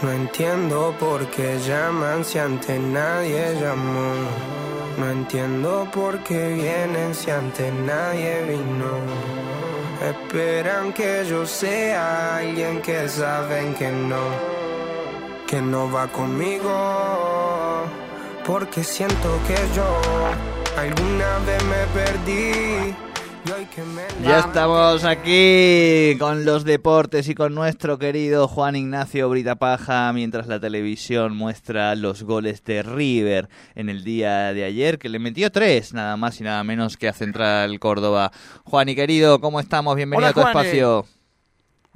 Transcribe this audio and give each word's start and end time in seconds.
No 0.00 0.12
entiendo 0.12 0.94
por 1.00 1.26
qué 1.30 1.58
llaman 1.58 2.24
si 2.24 2.38
antes 2.38 2.78
nadie 2.78 3.56
llamó. 3.60 4.12
No 4.96 5.10
entiendo 5.10 5.88
por 5.92 6.22
qué 6.22 6.54
vienen 6.54 7.12
si 7.16 7.32
antes 7.32 7.72
nadie 7.72 8.42
vino. 8.44 8.92
Esperan 10.00 10.92
que 10.92 11.24
yo 11.28 11.44
sea 11.44 12.36
alguien 12.36 12.80
que 12.80 13.08
saben 13.08 13.74
que 13.74 13.90
no, 13.90 14.22
que 15.48 15.60
no 15.60 15.90
va 15.90 16.06
conmigo. 16.06 16.70
Porque 18.46 18.84
siento 18.84 19.30
que 19.48 19.56
yo 19.74 20.00
alguna 20.76 21.38
vez 21.44 21.64
me 21.64 21.82
perdí. 22.00 22.94
Ya 24.22 24.40
estamos 24.40 25.04
aquí 25.04 26.16
con 26.18 26.44
los 26.44 26.64
deportes 26.64 27.28
y 27.28 27.34
con 27.34 27.54
nuestro 27.54 27.98
querido 27.98 28.46
Juan 28.46 28.76
Ignacio 28.76 29.28
Britapaja 29.30 30.12
mientras 30.12 30.48
la 30.48 30.60
televisión 30.60 31.34
muestra 31.34 31.94
los 31.94 32.24
goles 32.24 32.62
de 32.64 32.82
River 32.82 33.48
en 33.74 33.88
el 33.88 34.04
día 34.04 34.52
de 34.52 34.64
ayer 34.64 34.98
que 34.98 35.08
le 35.08 35.18
metió 35.18 35.50
tres 35.50 35.94
nada 35.94 36.18
más 36.18 36.38
y 36.40 36.44
nada 36.44 36.62
menos 36.62 36.98
que 36.98 37.08
a 37.08 37.14
Central 37.14 37.78
Córdoba. 37.78 38.32
Juan 38.64 38.90
y 38.90 38.94
querido, 38.94 39.40
¿cómo 39.40 39.60
estamos? 39.60 39.96
Bienvenido 39.96 40.28
Hola, 40.28 40.30
a 40.30 40.34
tu 40.34 40.58
espacio. 40.58 41.06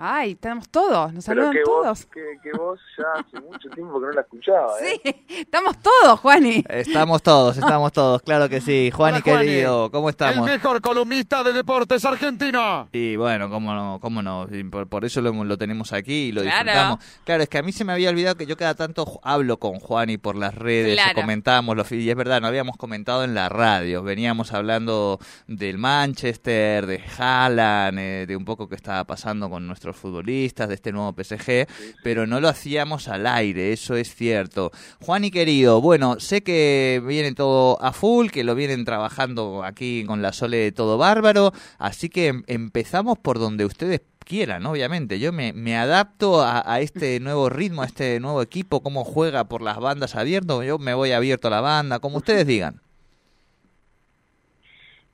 Ay, 0.04 0.32
estamos 0.32 0.68
todos, 0.68 1.12
nos 1.12 1.24
Pero 1.24 1.42
saludan 1.42 1.52
que 1.52 1.62
todos. 1.62 1.86
vos, 1.86 2.06
que, 2.06 2.20
que 2.42 2.50
vos 2.58 2.80
ya 2.98 3.20
hace 3.20 3.40
mucho 3.40 3.68
tiempo 3.70 4.00
que 4.00 4.06
no 4.06 4.12
la 4.12 4.22
escuchaba, 4.22 4.72
¿eh? 4.80 5.00
Sí, 5.04 5.24
estamos 5.42 5.76
todos, 5.78 6.18
Juani. 6.18 6.64
Estamos 6.68 7.22
todos, 7.22 7.56
estamos 7.56 7.92
todos, 7.92 8.20
claro 8.22 8.48
que 8.48 8.60
sí. 8.60 8.90
Juani. 8.92 9.22
querido, 9.22 9.92
¿cómo 9.92 10.08
estamos? 10.10 10.48
El 10.48 10.54
mejor 10.54 10.80
columnista 10.80 11.44
de 11.44 11.52
deportes 11.52 12.04
argentino. 12.04 12.88
Y 12.90 13.14
bueno, 13.14 13.48
cómo 13.48 13.72
no, 13.74 13.98
cómo 14.00 14.22
no, 14.22 14.48
por, 14.72 14.88
por 14.88 15.04
eso 15.04 15.20
lo, 15.20 15.28
hemos- 15.28 15.46
lo 15.46 15.56
tenemos 15.56 15.92
aquí 15.92 16.30
y 16.30 16.32
lo 16.32 16.42
Claro. 16.42 16.64
disfrutamos. 16.64 16.98
Claro, 17.24 17.42
es 17.44 17.48
que 17.48 17.58
a 17.58 17.62
mí 17.62 17.70
se 17.70 17.84
me 17.84 17.92
había 17.92 18.10
olvidado 18.10 18.34
que 18.36 18.46
yo 18.46 18.56
cada 18.56 18.74
tanto 18.74 19.20
hablo 19.22 19.58
con 19.58 19.78
Juan 19.78 20.10
y 20.10 20.18
por 20.18 20.34
las 20.34 20.56
redes, 20.56 20.94
Claro. 20.96 21.14
comentamos, 21.14 21.76
los, 21.76 21.92
y 21.92 22.10
es 22.10 22.16
verdad, 22.16 22.40
no 22.40 22.48
habíamos 22.48 22.76
comentado 22.76 23.22
en 23.22 23.34
la 23.34 23.48
radio, 23.48 24.02
veníamos 24.02 24.52
hablando 24.52 25.20
del 25.46 25.78
Manchester, 25.78 26.86
de 26.86 27.00
Haaland, 27.18 27.98
eh, 28.00 28.24
de 28.26 28.34
un 28.36 28.44
poco 28.44 28.68
qué 28.68 28.74
estaba 28.74 29.04
pasando 29.04 29.48
con 29.48 29.64
futbolistas, 29.96 30.68
de 30.68 30.74
este 30.74 30.92
nuevo 30.92 31.12
PSG, 31.14 31.66
pero 32.02 32.26
no 32.26 32.40
lo 32.40 32.48
hacíamos 32.48 33.08
al 33.08 33.26
aire, 33.26 33.72
eso 33.72 33.96
es 33.96 34.14
cierto. 34.14 34.70
Juan 35.00 35.24
y 35.24 35.30
querido, 35.30 35.80
bueno, 35.80 36.20
sé 36.20 36.42
que 36.42 37.02
viene 37.06 37.34
todo 37.34 37.80
a 37.82 37.92
full, 37.92 38.28
que 38.30 38.44
lo 38.44 38.54
vienen 38.54 38.84
trabajando 38.84 39.62
aquí 39.64 40.04
con 40.06 40.22
la 40.22 40.32
Sole 40.32 40.58
de 40.58 40.72
todo 40.72 40.98
bárbaro, 40.98 41.52
así 41.78 42.08
que 42.08 42.28
em- 42.28 42.42
empezamos 42.46 43.18
por 43.18 43.38
donde 43.38 43.64
ustedes 43.64 44.02
quieran, 44.24 44.64
obviamente. 44.66 45.18
Yo 45.18 45.32
me, 45.32 45.52
me 45.52 45.76
adapto 45.76 46.42
a, 46.42 46.62
a 46.70 46.80
este 46.80 47.20
nuevo 47.20 47.48
ritmo, 47.48 47.82
a 47.82 47.86
este 47.86 48.20
nuevo 48.20 48.42
equipo, 48.42 48.82
cómo 48.82 49.04
juega 49.04 49.44
por 49.44 49.62
las 49.62 49.78
bandas 49.78 50.14
abierto, 50.16 50.62
yo 50.62 50.78
me 50.78 50.94
voy 50.94 51.12
abierto 51.12 51.48
a 51.48 51.50
la 51.52 51.60
banda, 51.60 51.98
como 52.00 52.18
ustedes 52.18 52.46
digan. 52.46 52.80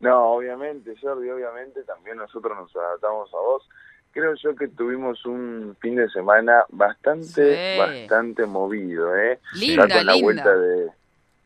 No, 0.00 0.34
obviamente, 0.34 0.94
Jordi, 1.00 1.28
obviamente 1.28 1.82
también 1.84 2.18
nosotros 2.18 2.56
nos 2.56 2.74
adaptamos 2.76 3.32
a 3.34 3.38
vos. 3.38 3.68
Creo 4.18 4.34
yo 4.34 4.56
que 4.56 4.66
tuvimos 4.66 5.24
un 5.26 5.76
fin 5.80 5.94
de 5.94 6.08
semana 6.08 6.64
bastante, 6.70 7.28
Sí. 7.72 7.78
bastante 7.78 8.46
movido, 8.46 9.16
¿eh? 9.16 9.38
Lindo, 9.54 9.86
Ya 9.86 9.98
con 9.98 10.06
la 10.06 10.16
vuelta 10.16 10.56
de 10.56 10.88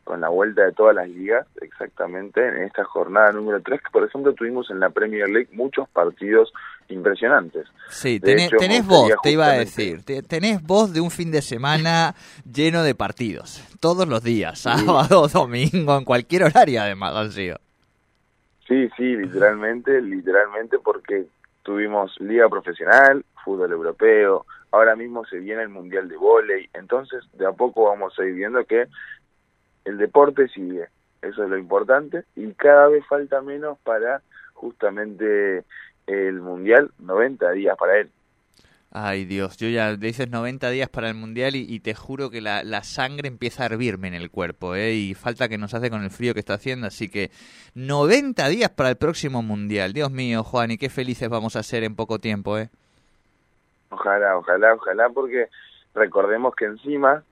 con 0.03 0.19
la 0.19 0.29
vuelta 0.29 0.65
de 0.65 0.71
todas 0.73 0.95
las 0.95 1.07
ligas, 1.07 1.45
exactamente, 1.61 2.45
en 2.45 2.63
esta 2.63 2.83
jornada 2.83 3.31
número 3.31 3.61
3, 3.61 3.79
que 3.79 3.89
por 3.91 4.03
ejemplo 4.03 4.33
tuvimos 4.33 4.69
en 4.71 4.79
la 4.79 4.89
Premier 4.89 5.29
League 5.29 5.49
muchos 5.53 5.87
partidos 5.89 6.51
impresionantes. 6.89 7.67
Sí, 7.89 8.19
tenés, 8.19 8.47
hecho, 8.47 8.57
tenés 8.57 8.85
gustaría 8.87 9.15
te 9.21 9.31
iba 9.31 9.45
a 9.45 9.51
decir. 9.53 10.03
Te- 10.03 10.23
Tenés 10.23 10.61
voz 10.63 10.91
de 10.93 10.99
un 10.99 11.11
fin 11.11 11.31
de 11.31 11.41
semana 11.43 12.15
lleno 12.51 12.81
de 12.83 12.95
partidos. 12.95 13.63
Todos 13.79 14.07
los 14.07 14.23
días, 14.23 14.59
sábado, 14.59 15.27
domingo, 15.31 15.95
en 15.97 16.03
cualquier 16.05 16.43
horario 16.45 16.81
además 16.81 17.15
han 17.15 17.31
sido. 17.31 17.57
Sí, 18.67 18.89
sí, 18.97 19.15
literalmente, 19.15 20.01
literalmente 20.01 20.79
porque 20.79 21.25
tuvimos 21.63 22.19
liga 22.19 22.47
profesional, 22.49 23.25
fútbol 23.43 23.71
europeo, 23.71 24.45
ahora 24.71 24.95
mismo 24.95 25.25
se 25.25 25.39
viene 25.39 25.63
el 25.63 25.69
mundial 25.69 26.07
de 26.09 26.17
vóley, 26.17 26.69
entonces 26.73 27.23
de 27.33 27.47
a 27.47 27.51
poco 27.51 27.85
vamos 27.85 28.17
a 28.19 28.25
ir 28.25 28.33
viendo 28.33 28.63
que 28.65 28.87
el 29.85 29.97
deporte 29.97 30.47
sigue, 30.49 30.87
eso 31.21 31.43
es 31.43 31.49
lo 31.49 31.57
importante 31.57 32.23
y 32.35 32.51
cada 32.53 32.87
vez 32.87 33.05
falta 33.07 33.41
menos 33.41 33.77
para 33.79 34.21
justamente 34.53 35.63
el 36.07 36.41
mundial, 36.41 36.91
90 36.99 37.51
días 37.51 37.77
para 37.77 37.97
él. 37.97 38.09
Ay 38.95 39.25
Dios, 39.25 39.57
yo 39.57 39.67
ya 39.69 39.95
dices 39.95 40.29
90 40.29 40.69
días 40.69 40.87
para 40.87 41.07
el 41.09 41.15
Mundial 41.15 41.55
y, 41.55 41.65
y 41.67 41.79
te 41.79 41.95
juro 41.95 42.29
que 42.29 42.41
la, 42.41 42.63
la 42.63 42.83
sangre 42.83 43.27
empieza 43.27 43.63
a 43.63 43.65
hervirme 43.65 44.07
en 44.07 44.13
el 44.13 44.29
cuerpo, 44.29 44.75
¿eh? 44.75 44.93
Y 44.93 45.15
falta 45.15 45.49
que 45.49 45.57
nos 45.57 45.73
hace 45.73 45.89
con 45.89 46.03
el 46.03 46.11
frío 46.11 46.35
que 46.35 46.39
está 46.39 46.53
haciendo, 46.53 46.85
así 46.85 47.09
que 47.09 47.31
90 47.73 48.47
días 48.49 48.69
para 48.69 48.89
el 48.89 48.95
próximo 48.97 49.41
Mundial. 49.41 49.93
Dios 49.93 50.11
mío, 50.11 50.43
Juan, 50.43 50.69
y 50.69 50.77
qué 50.77 50.89
felices 50.89 51.27
vamos 51.27 51.55
a 51.55 51.63
ser 51.63 51.83
en 51.83 51.95
poco 51.95 52.19
tiempo, 52.19 52.55
¿eh? 52.59 52.69
Ojalá, 53.89 54.37
ojalá, 54.37 54.75
ojalá, 54.75 55.09
porque 55.09 55.47
recordemos 55.95 56.53
que 56.55 56.65
encima 56.65 57.23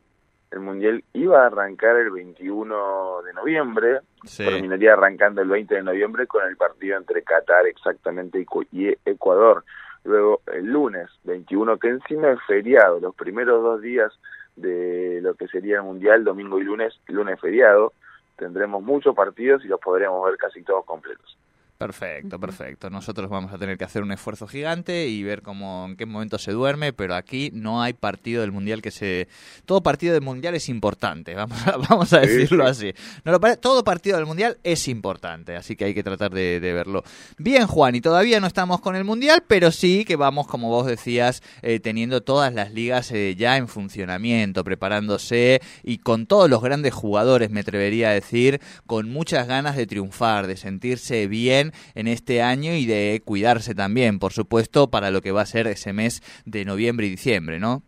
el 0.51 0.59
mundial 0.61 1.03
iba 1.13 1.43
a 1.43 1.47
arrancar 1.47 1.95
el 1.97 2.09
21 2.09 3.21
de 3.23 3.33
noviembre, 3.33 3.99
Sí. 4.25 4.43
terminaría 4.45 4.93
arrancando 4.93 5.41
el 5.41 5.47
20 5.49 5.75
de 5.75 5.83
noviembre 5.83 6.27
con 6.27 6.43
el 6.47 6.57
partido 6.57 6.97
entre 6.97 7.21
Qatar 7.23 7.65
exactamente 7.67 8.45
y 8.71 8.87
Ecuador. 9.05 9.63
Luego 10.03 10.41
el 10.51 10.65
lunes 10.65 11.09
21, 11.31 11.77
que 11.77 11.89
encima 11.89 12.31
es 12.31 12.39
feriado, 12.47 12.99
los 12.99 13.15
primeros 13.15 13.63
dos 13.63 13.81
días 13.81 14.11
de 14.55 15.19
lo 15.21 15.33
que 15.35 15.47
sería 15.47 15.77
el 15.77 15.83
Mundial, 15.83 16.23
domingo 16.23 16.59
y 16.59 16.63
lunes, 16.63 16.99
lunes 17.07 17.39
feriado, 17.39 17.93
tendremos 18.37 18.83
muchos 18.83 19.15
partidos 19.15 19.63
y 19.63 19.67
los 19.67 19.79
podremos 19.79 20.23
ver 20.25 20.37
casi 20.37 20.63
todos 20.63 20.85
completos. 20.85 21.37
Perfecto, 21.81 22.39
perfecto. 22.39 22.89
Nosotros 22.91 23.27
vamos 23.29 23.51
a 23.53 23.57
tener 23.57 23.75
que 23.75 23.83
hacer 23.83 24.03
un 24.03 24.11
esfuerzo 24.11 24.45
gigante 24.47 25.07
y 25.07 25.23
ver 25.23 25.41
cómo 25.41 25.87
en 25.89 25.95
qué 25.95 26.05
momento 26.05 26.37
se 26.37 26.51
duerme, 26.51 26.93
pero 26.93 27.15
aquí 27.15 27.49
no 27.53 27.81
hay 27.81 27.93
partido 27.93 28.41
del 28.41 28.51
mundial 28.51 28.83
que 28.83 28.91
se 28.91 29.27
todo 29.65 29.81
partido 29.81 30.13
del 30.13 30.21
mundial 30.21 30.53
es 30.53 30.69
importante, 30.69 31.33
vamos 31.35 31.67
a, 31.67 31.77
vamos 31.77 32.13
a 32.13 32.19
decirlo 32.19 32.71
sí. 32.73 32.89
así. 32.89 33.01
No 33.25 33.31
lo 33.31 33.39
pare- 33.39 33.57
todo 33.57 33.83
partido 33.83 34.17
del 34.17 34.27
mundial 34.27 34.59
es 34.63 34.87
importante, 34.87 35.55
así 35.55 35.75
que 35.75 35.85
hay 35.85 35.95
que 35.95 36.03
tratar 36.03 36.31
de, 36.31 36.59
de 36.59 36.71
verlo. 36.73 37.03
Bien, 37.39 37.65
Juan, 37.65 37.95
y 37.95 38.01
todavía 38.01 38.39
no 38.39 38.45
estamos 38.45 38.79
con 38.79 38.95
el 38.95 39.03
mundial, 39.03 39.43
pero 39.47 39.71
sí 39.71 40.05
que 40.05 40.15
vamos, 40.17 40.45
como 40.45 40.69
vos 40.69 40.85
decías, 40.85 41.41
eh, 41.63 41.79
teniendo 41.79 42.21
todas 42.21 42.53
las 42.53 42.71
ligas 42.73 43.11
eh, 43.11 43.35
ya 43.35 43.57
en 43.57 43.67
funcionamiento, 43.67 44.63
preparándose 44.63 45.61
y 45.83 45.97
con 45.97 46.27
todos 46.27 46.47
los 46.47 46.61
grandes 46.61 46.93
jugadores, 46.93 47.49
me 47.49 47.61
atrevería 47.61 48.09
a 48.09 48.13
decir, 48.13 48.61
con 48.85 49.09
muchas 49.09 49.47
ganas 49.47 49.75
de 49.75 49.87
triunfar, 49.87 50.45
de 50.45 50.57
sentirse 50.57 51.25
bien 51.27 51.70
en 51.95 52.07
este 52.07 52.41
año 52.41 52.73
y 52.73 52.85
de 52.85 53.21
cuidarse 53.23 53.75
también, 53.75 54.19
por 54.19 54.33
supuesto, 54.33 54.89
para 54.89 55.11
lo 55.11 55.21
que 55.21 55.31
va 55.31 55.41
a 55.41 55.45
ser 55.45 55.67
ese 55.67 55.93
mes 55.93 56.21
de 56.45 56.65
noviembre 56.65 57.07
y 57.07 57.09
diciembre, 57.11 57.59
¿no? 57.59 57.83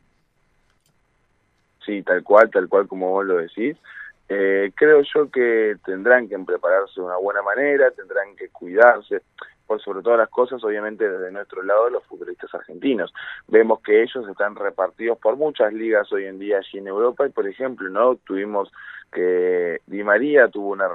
Sí, 1.85 2.01
tal 2.03 2.23
cual, 2.23 2.49
tal 2.49 2.67
cual 2.69 2.87
como 2.87 3.09
vos 3.09 3.25
lo 3.25 3.37
decís. 3.37 3.75
Eh, 4.29 4.71
creo 4.75 5.01
yo 5.13 5.29
que 5.29 5.75
tendrán 5.85 6.29
que 6.29 6.39
prepararse 6.39 6.93
de 6.95 7.01
una 7.01 7.17
buena 7.17 7.41
manera, 7.41 7.91
tendrán 7.91 8.35
que 8.35 8.49
cuidarse, 8.49 9.21
por 9.67 9.81
sobre 9.81 10.01
todas 10.01 10.19
las 10.19 10.29
cosas, 10.29 10.63
obviamente 10.63 11.09
desde 11.09 11.31
nuestro 11.31 11.63
lado, 11.63 11.89
los 11.89 12.03
futbolistas 12.05 12.53
argentinos. 12.53 13.13
Vemos 13.47 13.81
que 13.81 14.03
ellos 14.03 14.27
están 14.27 14.55
repartidos 14.55 15.17
por 15.19 15.37
muchas 15.37 15.73
ligas 15.73 16.11
hoy 16.11 16.25
en 16.25 16.39
día 16.39 16.57
allí 16.57 16.79
en 16.79 16.87
Europa 16.87 17.25
y, 17.25 17.29
por 17.29 17.47
ejemplo, 17.47 17.89
no 17.89 18.15
tuvimos 18.17 18.71
que 19.11 19.79
Di 19.85 20.03
María 20.03 20.47
tuvo 20.47 20.69
una, 20.71 20.87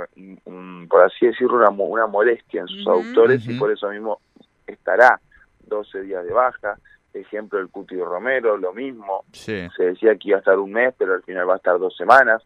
un- 0.44 0.86
por 0.90 1.02
así 1.04 1.26
decirlo, 1.26 1.56
una, 1.56 1.70
una 1.70 2.06
molestia 2.06 2.60
en 2.62 2.68
sus 2.68 2.80
Ujú. 2.86 2.90
aductores 2.90 3.48
y 3.48 3.58
por 3.58 3.70
eso 3.70 3.88
mismo 3.90 4.20
estará 4.66 5.20
12 5.66 6.02
días 6.02 6.24
de 6.24 6.32
baja. 6.32 6.76
Ejemplo, 7.14 7.58
el 7.58 7.68
Cuti 7.68 7.96
Romero, 7.96 8.56
lo 8.58 8.72
mismo 8.74 9.24
Sí. 9.32 9.66
se 9.76 9.84
decía 9.84 10.14
que 10.16 10.28
iba 10.28 10.36
a 10.36 10.40
estar 10.40 10.58
un 10.58 10.72
mes, 10.72 10.94
pero 10.98 11.14
al 11.14 11.22
final 11.22 11.48
va 11.48 11.54
a 11.54 11.56
estar 11.56 11.78
dos 11.78 11.96
semanas. 11.96 12.42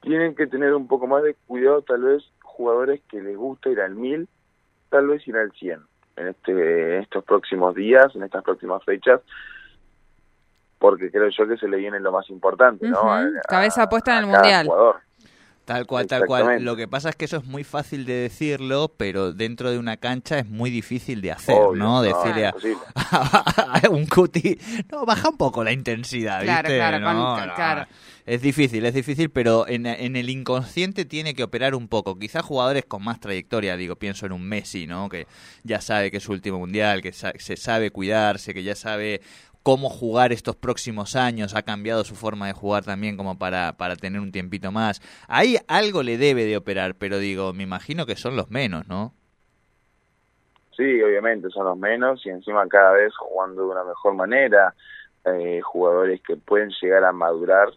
Tienen 0.00 0.34
que 0.34 0.46
tener 0.46 0.74
un 0.74 0.88
poco 0.88 1.06
más 1.06 1.22
de 1.22 1.36
cuidado, 1.46 1.82
tal 1.82 2.02
vez, 2.02 2.24
jugadores 2.42 3.00
que 3.08 3.20
les 3.20 3.36
gusta 3.36 3.68
ir 3.70 3.80
al 3.80 3.94
mil, 3.94 4.28
tal 4.90 5.06
vez 5.06 5.26
ir 5.26 5.36
al 5.36 5.50
100 5.52 5.80
en, 6.16 6.28
este, 6.28 6.96
en 6.96 7.02
estos 7.02 7.24
próximos 7.24 7.74
días, 7.74 8.14
en 8.14 8.22
estas 8.24 8.44
próximas 8.44 8.84
fechas, 8.84 9.20
porque 10.78 11.10
creo 11.10 11.28
yo 11.28 11.48
que 11.48 11.56
se 11.56 11.68
le 11.68 11.76
viene 11.78 12.00
lo 12.00 12.12
más 12.12 12.28
importante, 12.30 12.88
¿no? 12.88 13.00
Ujú, 13.00 13.08
A- 13.10 13.20
a- 13.20 13.40
cabeza 13.48 13.88
puesta 13.88 14.12
en 14.12 14.18
el 14.24 14.26
Mundial. 14.26 14.66
jugador. 14.66 14.96
Tal 15.70 15.86
cual, 15.86 16.06
tal 16.08 16.26
cual. 16.26 16.64
Lo 16.64 16.74
que 16.74 16.88
pasa 16.88 17.10
es 17.10 17.14
que 17.16 17.26
eso 17.26 17.36
es 17.36 17.44
muy 17.44 17.62
fácil 17.62 18.04
de 18.04 18.14
decirlo, 18.14 18.92
pero 18.96 19.32
dentro 19.32 19.70
de 19.70 19.78
una 19.78 19.98
cancha 19.98 20.40
es 20.40 20.46
muy 20.48 20.68
difícil 20.68 21.20
de 21.20 21.30
hacer, 21.30 21.54
Obvio, 21.62 21.78
¿no? 21.78 21.84
no, 21.96 22.02
Decirle 22.02 22.46
a, 22.46 22.54
un 23.90 24.06
cuti, 24.06 24.58
no, 24.90 25.06
baja 25.06 25.28
un 25.28 25.36
poco 25.36 25.62
la 25.62 25.70
intensidad, 25.72 26.42
Claro, 26.42 26.68
¿viste? 26.68 26.76
claro, 26.78 27.04
con- 27.04 27.14
No, 27.14 27.46
no, 27.46 27.54
claro. 27.54 27.86
Es 28.26 28.42
difícil, 28.42 28.84
es 28.84 28.94
difícil, 28.94 29.30
pero 29.30 29.66
en, 29.66 29.86
en 29.86 30.14
el 30.14 30.28
inconsciente 30.28 31.04
tiene 31.04 31.34
que 31.34 31.42
operar 31.42 31.74
un 31.74 31.88
poco. 31.88 32.18
Quizás 32.18 32.44
jugadores 32.44 32.84
con 32.86 33.02
más 33.02 33.18
trayectoria, 33.18 33.76
digo, 33.76 33.96
pienso 33.96 34.26
en 34.26 34.32
un 34.32 34.42
Messi, 34.42 34.86
¿no? 34.86 35.08
Que 35.08 35.26
ya 35.64 35.80
sabe 35.80 36.10
que 36.10 36.18
es 36.18 36.22
su 36.24 36.32
último 36.32 36.58
mundial, 36.58 37.00
que 37.02 37.12
sa- 37.12 37.32
se 37.38 37.56
sabe 37.56 37.90
cuidarse, 37.90 38.54
que 38.54 38.62
ya 38.62 38.74
sabe 38.76 39.20
cómo 39.62 39.88
jugar 39.88 40.32
estos 40.32 40.56
próximos 40.56 41.16
años, 41.16 41.54
ha 41.54 41.62
cambiado 41.62 42.04
su 42.04 42.14
forma 42.14 42.46
de 42.46 42.52
jugar 42.52 42.84
también 42.84 43.16
como 43.16 43.38
para, 43.38 43.74
para 43.76 43.96
tener 43.96 44.20
un 44.20 44.32
tiempito 44.32 44.72
más. 44.72 45.00
Ahí 45.28 45.56
algo 45.68 46.02
le 46.02 46.18
debe 46.18 46.44
de 46.44 46.56
operar, 46.56 46.94
pero 46.94 47.18
digo, 47.18 47.52
me 47.52 47.62
imagino 47.62 48.06
que 48.06 48.16
son 48.16 48.36
los 48.36 48.50
menos, 48.50 48.88
¿no? 48.88 49.12
Sí, 50.76 51.02
obviamente 51.02 51.50
son 51.50 51.66
los 51.66 51.76
menos 51.76 52.24
y 52.24 52.30
encima 52.30 52.66
cada 52.66 52.92
vez 52.92 53.14
jugando 53.14 53.62
de 53.62 53.68
una 53.68 53.84
mejor 53.84 54.14
manera, 54.14 54.74
eh, 55.26 55.60
jugadores 55.60 56.22
que 56.22 56.36
pueden 56.36 56.70
llegar 56.80 57.04
a 57.04 57.12
madurar 57.12 57.68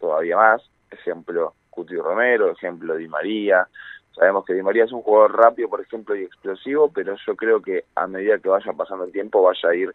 todavía 0.00 0.36
más, 0.36 0.62
ejemplo 0.90 1.54
Cuti 1.70 1.94
Romero, 1.94 2.50
ejemplo 2.50 2.96
Di 2.96 3.06
María, 3.06 3.68
sabemos 4.12 4.44
que 4.44 4.54
Di 4.54 4.62
María 4.62 4.84
es 4.84 4.92
un 4.92 5.02
jugador 5.02 5.36
rápido, 5.36 5.68
por 5.68 5.80
ejemplo, 5.80 6.16
y 6.16 6.24
explosivo, 6.24 6.90
pero 6.92 7.14
yo 7.24 7.36
creo 7.36 7.62
que 7.62 7.84
a 7.94 8.08
medida 8.08 8.38
que 8.38 8.48
vaya 8.48 8.72
pasando 8.72 9.04
el 9.04 9.12
tiempo 9.12 9.42
vaya 9.42 9.68
a 9.68 9.74
ir 9.76 9.94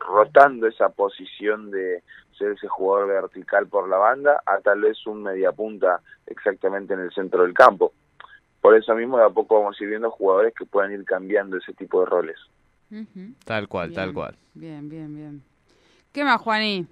rotando 0.00 0.66
esa 0.66 0.88
posición 0.88 1.70
de 1.70 2.02
ser 2.36 2.52
ese 2.52 2.68
jugador 2.68 3.08
vertical 3.08 3.66
por 3.68 3.88
la 3.88 3.98
banda 3.98 4.42
a 4.46 4.58
tal 4.58 4.80
vez 4.80 5.06
un 5.06 5.22
mediapunta 5.22 6.00
exactamente 6.26 6.94
en 6.94 7.00
el 7.00 7.12
centro 7.12 7.42
del 7.42 7.54
campo. 7.54 7.92
Por 8.60 8.76
eso 8.76 8.94
mismo 8.94 9.18
de 9.18 9.24
a 9.24 9.30
poco 9.30 9.60
vamos 9.60 9.78
a 9.78 9.84
ir 9.84 9.90
viendo 9.90 10.10
jugadores 10.10 10.54
que 10.54 10.66
puedan 10.66 10.92
ir 10.92 11.04
cambiando 11.04 11.56
ese 11.56 11.72
tipo 11.74 12.00
de 12.00 12.06
roles. 12.06 12.38
Tal 13.44 13.68
cual, 13.68 13.92
tal 13.92 14.12
cual. 14.12 14.34
Bien, 14.54 14.88
bien, 14.88 15.14
bien. 15.14 15.42
¿Qué 16.12 16.24
más, 16.24 16.40
Juaní? 16.40 16.86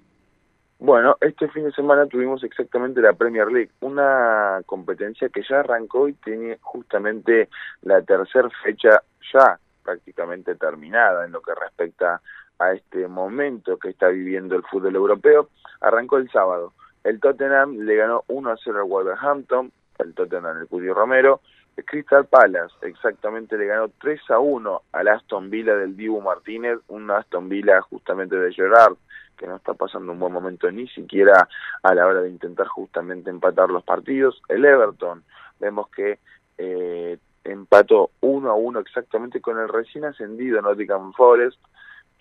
Bueno, 0.79 1.17
este 1.19 1.49
fin 1.49 1.65
de 1.65 1.73
semana 1.73 2.05
tuvimos 2.05 2.41
exactamente 2.43 3.01
la 3.01 3.11
Premier 3.11 3.47
League, 3.51 3.71
una 3.81 4.61
competencia 4.65 5.27
que 5.27 5.43
ya 5.47 5.59
arrancó 5.59 6.07
y 6.07 6.13
tiene 6.13 6.57
justamente 6.61 7.49
la 7.81 8.01
tercera 8.01 8.49
fecha 8.63 9.03
ya 9.33 9.59
prácticamente 9.83 10.55
terminada 10.55 11.25
en 11.25 11.33
lo 11.33 11.41
que 11.41 11.53
respecta 11.53 12.21
a 12.59 12.73
este 12.73 13.07
momento 13.07 13.77
que 13.77 13.89
está 13.89 14.09
viviendo 14.09 14.55
el 14.55 14.63
fútbol 14.63 14.95
europeo. 14.95 15.49
Arrancó 15.81 16.17
el 16.17 16.29
sábado. 16.29 16.73
El 17.03 17.19
Tottenham 17.19 17.77
le 17.79 17.95
ganó 17.95 18.23
1 18.27 18.51
a 18.51 18.57
0 18.61 18.79
al 18.79 18.89
Wolverhampton, 18.89 19.71
el 19.99 20.13
Tottenham 20.13 20.59
el 20.59 20.67
Cuti 20.67 20.89
Romero. 20.89 21.41
El 21.77 21.85
Crystal 21.85 22.25
Palace 22.25 22.75
exactamente 22.81 23.57
le 23.57 23.67
ganó 23.67 23.89
3 24.01 24.19
a 24.31 24.39
1 24.39 24.81
al 24.91 25.07
Aston 25.07 25.49
Villa 25.49 25.75
del 25.75 25.95
Dibu 25.95 26.19
Martínez, 26.19 26.79
un 26.89 27.09
Aston 27.09 27.47
Villa 27.47 27.81
justamente 27.81 28.35
de 28.35 28.53
Gerard 28.53 28.97
que 29.39 29.47
no 29.47 29.55
está 29.55 29.73
pasando 29.73 30.11
un 30.11 30.19
buen 30.19 30.33
momento 30.33 30.69
ni 30.69 30.87
siquiera 30.89 31.47
a 31.81 31.95
la 31.95 32.05
hora 32.05 32.21
de 32.21 32.29
intentar 32.29 32.67
justamente 32.67 33.29
empatar 33.29 33.69
los 33.69 33.83
partidos. 33.83 34.41
El 34.49 34.65
Everton, 34.65 35.23
vemos 35.59 35.89
que 35.89 36.19
eh, 36.57 37.17
empató 37.45 38.11
1 38.19 38.49
a 38.49 38.53
1 38.53 38.79
exactamente 38.79 39.39
con 39.39 39.57
el 39.57 39.69
recién 39.69 40.03
ascendido 40.03 40.61
Nottingham 40.61 41.13
Forest. 41.13 41.57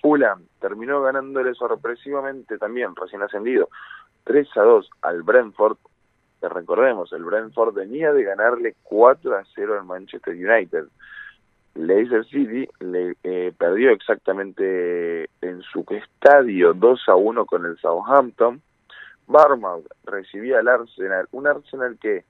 Fulham 0.00 0.45
terminó 0.61 1.03
ganándole 1.03 1.55
sorpresivamente 1.55 2.59
también, 2.59 2.95
recién 2.97 3.23
ascendido, 3.23 3.69
3 4.25 4.49
a 4.56 4.62
2 4.62 4.91
al 5.03 5.23
Brentford. 5.23 5.77
Que 6.41 6.49
recordemos, 6.49 7.12
el 7.12 7.25
Brentford 7.25 7.75
venía 7.75 8.12
de 8.12 8.23
ganarle 8.23 8.77
4 8.85 9.37
a 9.37 9.45
0 9.55 9.79
al 9.79 9.85
Manchester 9.85 10.35
United. 10.35 10.85
Leicester 11.75 12.25
City 12.27 12.69
le 12.81 13.15
eh, 13.23 13.53
perdió 13.56 13.91
exactamente 13.91 15.29
en 15.41 15.62
su 15.62 15.85
estadio 15.91 16.75
2 16.75 17.09
a 17.09 17.15
1 17.15 17.47
con 17.47 17.67
el 17.67 17.77
Southampton. 17.79 18.61
Bournemouth 19.27 19.87
recibía 20.05 20.61
al 20.61 20.69
Arsenal, 20.69 21.29
un 21.33 21.47
Arsenal 21.47 21.99
que 22.00 22.25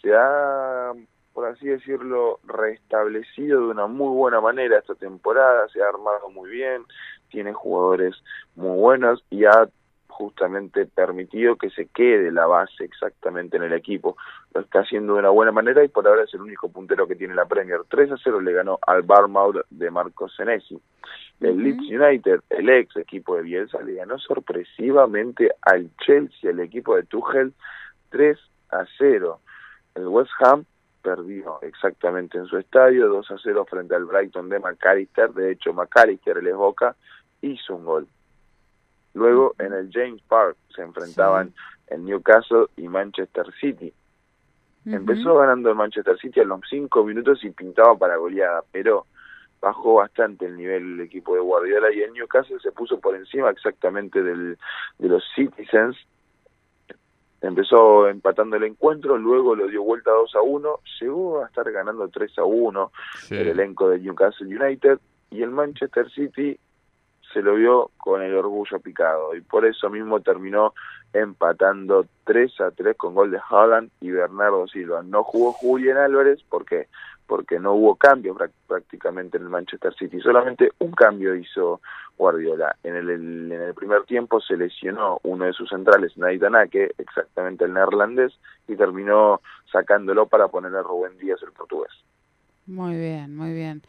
se 0.00 0.14
ha, 0.14 0.92
por 1.32 1.46
así 1.46 1.66
decirlo, 1.66 2.40
restablecido 2.44 3.60
de 3.60 3.66
una 3.68 3.86
muy 3.86 4.14
buena 4.14 4.40
manera 4.40 4.78
esta 4.78 4.94
temporada, 4.94 5.68
se 5.68 5.82
ha 5.82 5.88
armado 5.88 6.30
muy 6.30 6.50
bien, 6.50 6.84
tiene 7.30 7.52
jugadores 7.52 8.14
muy 8.54 8.76
buenos 8.76 9.24
y 9.30 9.44
ha 9.44 9.68
justamente 10.08 10.86
permitido 10.86 11.56
que 11.56 11.70
se 11.70 11.86
quede 11.86 12.30
la 12.30 12.46
base 12.46 12.84
exactamente 12.84 13.56
en 13.56 13.62
el 13.62 13.72
equipo. 13.72 14.16
Lo 14.54 14.60
está 14.60 14.80
haciendo 14.80 15.14
de 15.14 15.20
una 15.20 15.30
buena 15.30 15.52
manera 15.52 15.82
y 15.82 15.88
por 15.88 16.06
ahora 16.06 16.24
es 16.24 16.34
el 16.34 16.42
único 16.42 16.68
puntero 16.70 17.08
que 17.08 17.16
tiene 17.16 17.34
la 17.34 17.46
Premier. 17.46 17.80
3 17.88 18.12
a 18.12 18.16
0 18.22 18.40
le 18.42 18.52
ganó 18.52 18.78
al 18.86 19.02
Barmouth 19.02 19.64
de 19.70 19.90
Marco 19.90 20.28
Senesi. 20.28 20.80
El. 21.40 21.62
Leeds 21.62 21.88
United, 21.88 22.40
el 22.50 22.68
ex 22.68 22.96
equipo 22.96 23.36
de 23.36 23.42
Bielsa, 23.42 23.82
le 23.82 23.94
ganó 23.94 24.18
sorpresivamente 24.18 25.50
al 25.62 25.90
Chelsea, 26.04 26.50
el 26.50 26.60
equipo 26.60 26.94
de 26.94 27.02
Tuchel, 27.04 27.52
3 28.10 28.38
a 28.70 28.84
0. 28.98 29.40
El 29.94 30.06
West 30.06 30.30
Ham 30.40 30.64
perdió 31.02 31.60
exactamente 31.62 32.38
en 32.38 32.46
su 32.46 32.56
estadio, 32.58 33.08
2 33.08 33.30
a 33.30 33.36
0 33.42 33.66
frente 33.68 33.94
al 33.94 34.04
Brighton 34.04 34.48
de 34.48 34.58
McAllister. 34.58 35.32
De 35.32 35.52
hecho, 35.52 35.72
McAllister, 35.72 36.38
el 36.38 36.54
Boca, 36.54 36.96
hizo 37.40 37.76
un 37.76 37.84
gol. 37.84 38.08
Luego, 39.14 39.54
en 39.58 39.72
el 39.72 39.90
James 39.92 40.22
Park 40.22 40.56
se 40.74 40.82
enfrentaban 40.82 41.52
el 41.88 42.04
Newcastle 42.04 42.66
y 42.76 42.88
Manchester 42.88 43.46
City. 43.60 43.92
Empezó 44.84 45.36
ganando 45.36 45.68
el 45.68 45.76
Manchester 45.76 46.18
City 46.18 46.40
a 46.40 46.44
los 46.44 46.60
cinco 46.68 47.04
minutos 47.04 47.44
y 47.44 47.50
pintaba 47.50 47.96
para 47.96 48.16
goleada, 48.16 48.64
pero 48.72 49.06
bajó 49.60 49.94
bastante 49.94 50.46
el 50.46 50.56
nivel 50.56 50.94
el 50.94 51.00
equipo 51.02 51.34
de 51.34 51.40
Guardiola 51.40 51.92
y 51.92 52.00
el 52.00 52.12
Newcastle 52.12 52.58
se 52.60 52.72
puso 52.72 52.98
por 52.98 53.14
encima 53.14 53.50
exactamente 53.50 54.22
del, 54.22 54.58
de 54.98 55.08
los 55.08 55.22
Citizens. 55.36 55.96
Empezó 57.42 58.08
empatando 58.08 58.56
el 58.56 58.62
encuentro, 58.62 59.18
luego 59.18 59.56
lo 59.56 59.66
dio 59.66 59.82
vuelta 59.82 60.12
2 60.12 60.36
a 60.36 60.42
1, 60.42 60.80
llegó 61.00 61.42
a 61.42 61.46
estar 61.46 61.70
ganando 61.72 62.08
3 62.08 62.38
a 62.38 62.44
1 62.44 62.92
el 63.30 63.48
elenco 63.48 63.88
de 63.88 63.98
Newcastle 63.98 64.46
United 64.46 65.00
y 65.30 65.42
el 65.42 65.50
Manchester 65.50 66.08
City 66.10 66.56
se 67.32 67.42
lo 67.42 67.54
vio 67.54 67.90
con 67.96 68.22
el 68.22 68.34
orgullo 68.36 68.78
picado 68.78 69.34
y 69.34 69.40
por 69.40 69.64
eso 69.64 69.88
mismo 69.90 70.20
terminó 70.20 70.74
empatando 71.12 72.06
3 72.24 72.60
a 72.60 72.70
3 72.70 72.96
con 72.96 73.14
gol 73.14 73.30
de 73.30 73.40
Haaland 73.50 73.90
y 74.00 74.10
Bernardo 74.10 74.66
Silva. 74.68 75.02
No 75.02 75.24
jugó 75.24 75.52
Julián 75.52 75.98
Álvarez 75.98 76.40
porque 76.48 76.88
porque 77.26 77.58
no 77.58 77.72
hubo 77.74 77.96
cambio 77.96 78.34
prá- 78.34 78.50
prácticamente 78.66 79.36
en 79.38 79.44
el 79.44 79.48
Manchester 79.48 79.94
City, 79.94 80.20
solamente 80.20 80.70
un 80.78 80.92
cambio 80.92 81.34
hizo 81.34 81.80
Guardiola. 82.18 82.76
En 82.82 82.96
el, 82.96 83.08
el- 83.10 83.52
en 83.52 83.62
el 83.62 83.74
primer 83.74 84.04
tiempo 84.04 84.40
se 84.40 84.56
lesionó 84.56 85.18
uno 85.22 85.44
de 85.46 85.52
sus 85.52 85.68
centrales, 85.70 86.16
Nathan 86.16 86.54
Ake, 86.56 86.92
exactamente 86.98 87.64
el 87.64 87.72
neerlandés, 87.74 88.32
y 88.68 88.76
terminó 88.76 89.40
sacándolo 89.70 90.26
para 90.26 90.48
poner 90.48 90.74
a 90.76 90.82
Rubén 90.82 91.16
Díaz 91.18 91.40
el 91.42 91.52
portugués. 91.52 91.92
Muy 92.66 92.94
bien, 92.96 93.34
muy 93.36 93.52
bien. 93.52 93.82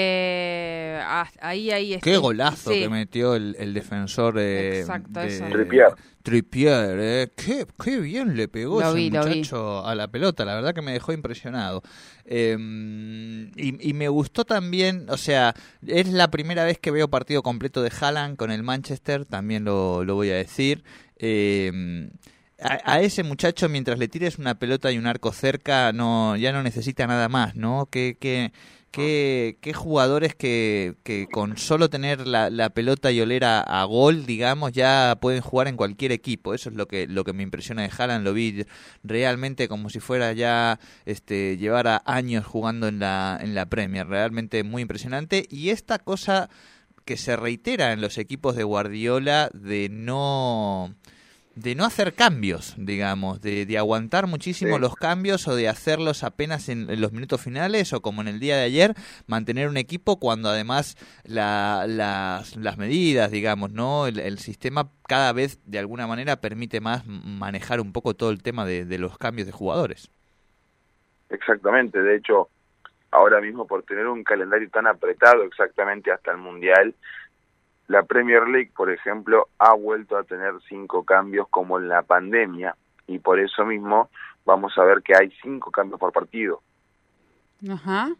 Eh, 0.00 0.98
ah, 1.02 1.26
ahí, 1.40 1.70
ahí 1.70 1.94
está. 1.94 2.04
Qué 2.10 2.16
golazo 2.16 2.70
Sí. 2.72 2.80
que 2.80 2.88
metió 2.88 3.34
el, 3.34 3.54
el 3.58 3.74
defensor 3.74 4.38
eh, 4.38 4.80
Exacto, 4.80 5.20
de 5.20 5.26
eso. 5.28 5.44
Trippier. 6.28 6.96
Eh. 7.00 7.28
qué, 7.36 7.66
qué 7.82 8.00
bien 8.00 8.36
le 8.36 8.48
pegó 8.48 8.80
Lo 8.80 8.88
ese 8.88 8.96
vi. 8.96 9.10
muchacho 9.10 9.84
a 9.86 9.94
la 9.94 10.08
pelota, 10.08 10.44
la 10.44 10.54
verdad 10.54 10.74
que 10.74 10.82
me 10.82 10.92
dejó 10.92 11.12
impresionado. 11.12 11.82
Eh, 12.24 12.56
y, 13.56 13.90
y 13.90 13.92
me 13.94 14.08
gustó 14.08 14.44
también, 14.44 15.06
o 15.08 15.16
sea, 15.16 15.54
es 15.86 16.08
la 16.08 16.30
primera 16.30 16.64
vez 16.64 16.78
que 16.78 16.90
veo 16.90 17.08
partido 17.08 17.42
completo 17.42 17.82
de 17.82 17.90
Haaland 17.98 18.36
con 18.36 18.50
el 18.50 18.62
Manchester, 18.62 19.24
también 19.24 19.64
lo, 19.64 20.04
lo 20.04 20.14
voy 20.14 20.30
a 20.30 20.36
decir. 20.36 20.84
Eh, 21.16 22.10
a, 22.60 22.92
a 22.94 23.00
ese 23.00 23.22
muchacho, 23.22 23.68
mientras 23.68 23.98
le 23.98 24.08
tires 24.08 24.38
una 24.38 24.58
pelota 24.58 24.90
y 24.92 24.98
un 24.98 25.06
arco 25.06 25.32
cerca, 25.32 25.92
no 25.92 26.36
ya 26.36 26.52
no 26.52 26.62
necesita 26.62 27.06
nada 27.06 27.28
más, 27.28 27.54
¿no? 27.54 27.86
Que, 27.90 28.16
que, 28.20 28.52
Qué, 28.90 29.58
qué 29.60 29.74
jugadores 29.74 30.34
que, 30.34 30.96
que 31.04 31.26
con 31.30 31.58
solo 31.58 31.90
tener 31.90 32.26
la, 32.26 32.48
la 32.48 32.70
pelota 32.70 33.12
y 33.12 33.20
oler 33.20 33.44
a, 33.44 33.60
a 33.60 33.84
gol, 33.84 34.24
digamos, 34.24 34.72
ya 34.72 35.18
pueden 35.20 35.42
jugar 35.42 35.68
en 35.68 35.76
cualquier 35.76 36.10
equipo. 36.10 36.54
Eso 36.54 36.70
es 36.70 36.74
lo 36.74 36.88
que, 36.88 37.06
lo 37.06 37.22
que 37.22 37.34
me 37.34 37.42
impresiona 37.42 37.82
de 37.82 37.90
Haaland. 37.96 38.24
Lo 38.24 38.32
vi 38.32 38.64
realmente 39.04 39.68
como 39.68 39.90
si 39.90 40.00
fuera 40.00 40.32
ya 40.32 40.80
este, 41.04 41.58
llevara 41.58 42.02
años 42.06 42.46
jugando 42.46 42.88
en 42.88 42.98
la, 42.98 43.38
en 43.40 43.54
la 43.54 43.66
Premier. 43.66 44.06
Realmente 44.06 44.64
muy 44.64 44.82
impresionante. 44.82 45.46
Y 45.50 45.68
esta 45.68 45.98
cosa 45.98 46.48
que 47.04 47.16
se 47.16 47.36
reitera 47.36 47.92
en 47.92 48.00
los 48.00 48.18
equipos 48.18 48.56
de 48.56 48.64
Guardiola 48.64 49.50
de 49.52 49.88
no 49.90 50.94
de 51.58 51.74
no 51.74 51.84
hacer 51.84 52.14
cambios, 52.14 52.74
digamos, 52.78 53.40
de, 53.40 53.66
de 53.66 53.78
aguantar 53.78 54.26
muchísimo 54.26 54.76
Sí. 54.76 54.80
los 54.80 54.94
cambios 54.94 55.48
o 55.48 55.56
de 55.56 55.68
hacerlos 55.68 56.22
apenas 56.22 56.68
en, 56.68 56.88
en 56.88 57.00
los 57.00 57.12
minutos 57.12 57.40
finales 57.40 57.92
o 57.92 58.00
como 58.00 58.20
en 58.20 58.28
el 58.28 58.38
día 58.38 58.56
de 58.56 58.62
ayer, 58.64 58.94
mantener 59.26 59.68
un 59.68 59.76
equipo 59.76 60.18
cuando 60.20 60.48
además 60.48 60.96
la- 61.24 61.86
las, 61.88 62.56
las 62.56 62.78
medidas, 62.78 63.30
digamos, 63.30 63.72
no 63.72 64.06
el, 64.06 64.20
el 64.20 64.38
sistema 64.38 64.90
cada 65.08 65.32
vez 65.32 65.58
de 65.64 65.78
alguna 65.78 66.06
manera 66.06 66.40
permite 66.40 66.80
más 66.80 67.04
manejar 67.06 67.80
un 67.80 67.92
poco 67.92 68.14
todo 68.14 68.30
el 68.30 68.42
tema 68.42 68.64
de, 68.64 68.84
de 68.84 68.98
los 68.98 69.18
cambios 69.18 69.46
de 69.46 69.52
jugadores. 69.52 70.10
Exactamente, 71.30 72.00
de 72.00 72.16
hecho, 72.16 72.48
ahora 73.10 73.40
mismo 73.40 73.66
por 73.66 73.82
tener 73.82 74.06
un 74.06 74.24
calendario 74.24 74.68
tan 74.70 74.86
apretado 74.86 75.42
exactamente 75.42 76.10
hasta 76.12 76.30
el 76.30 76.38
Mundial, 76.38 76.94
la 77.88 78.04
Premier 78.04 78.46
League, 78.48 78.70
por 78.76 78.90
ejemplo, 78.90 79.48
ha 79.58 79.74
vuelto 79.74 80.16
a 80.16 80.24
tener 80.24 80.52
cinco 80.68 81.04
cambios 81.04 81.48
como 81.48 81.78
en 81.78 81.88
la 81.88 82.02
pandemia 82.02 82.76
y 83.06 83.18
por 83.18 83.40
eso 83.40 83.64
mismo 83.64 84.10
vamos 84.44 84.72
a 84.78 84.84
ver 84.84 85.02
que 85.02 85.14
hay 85.16 85.32
cinco 85.42 85.70
cambios 85.70 85.98
por 85.98 86.12
partido. 86.12 86.62
Ajá. 87.68 88.14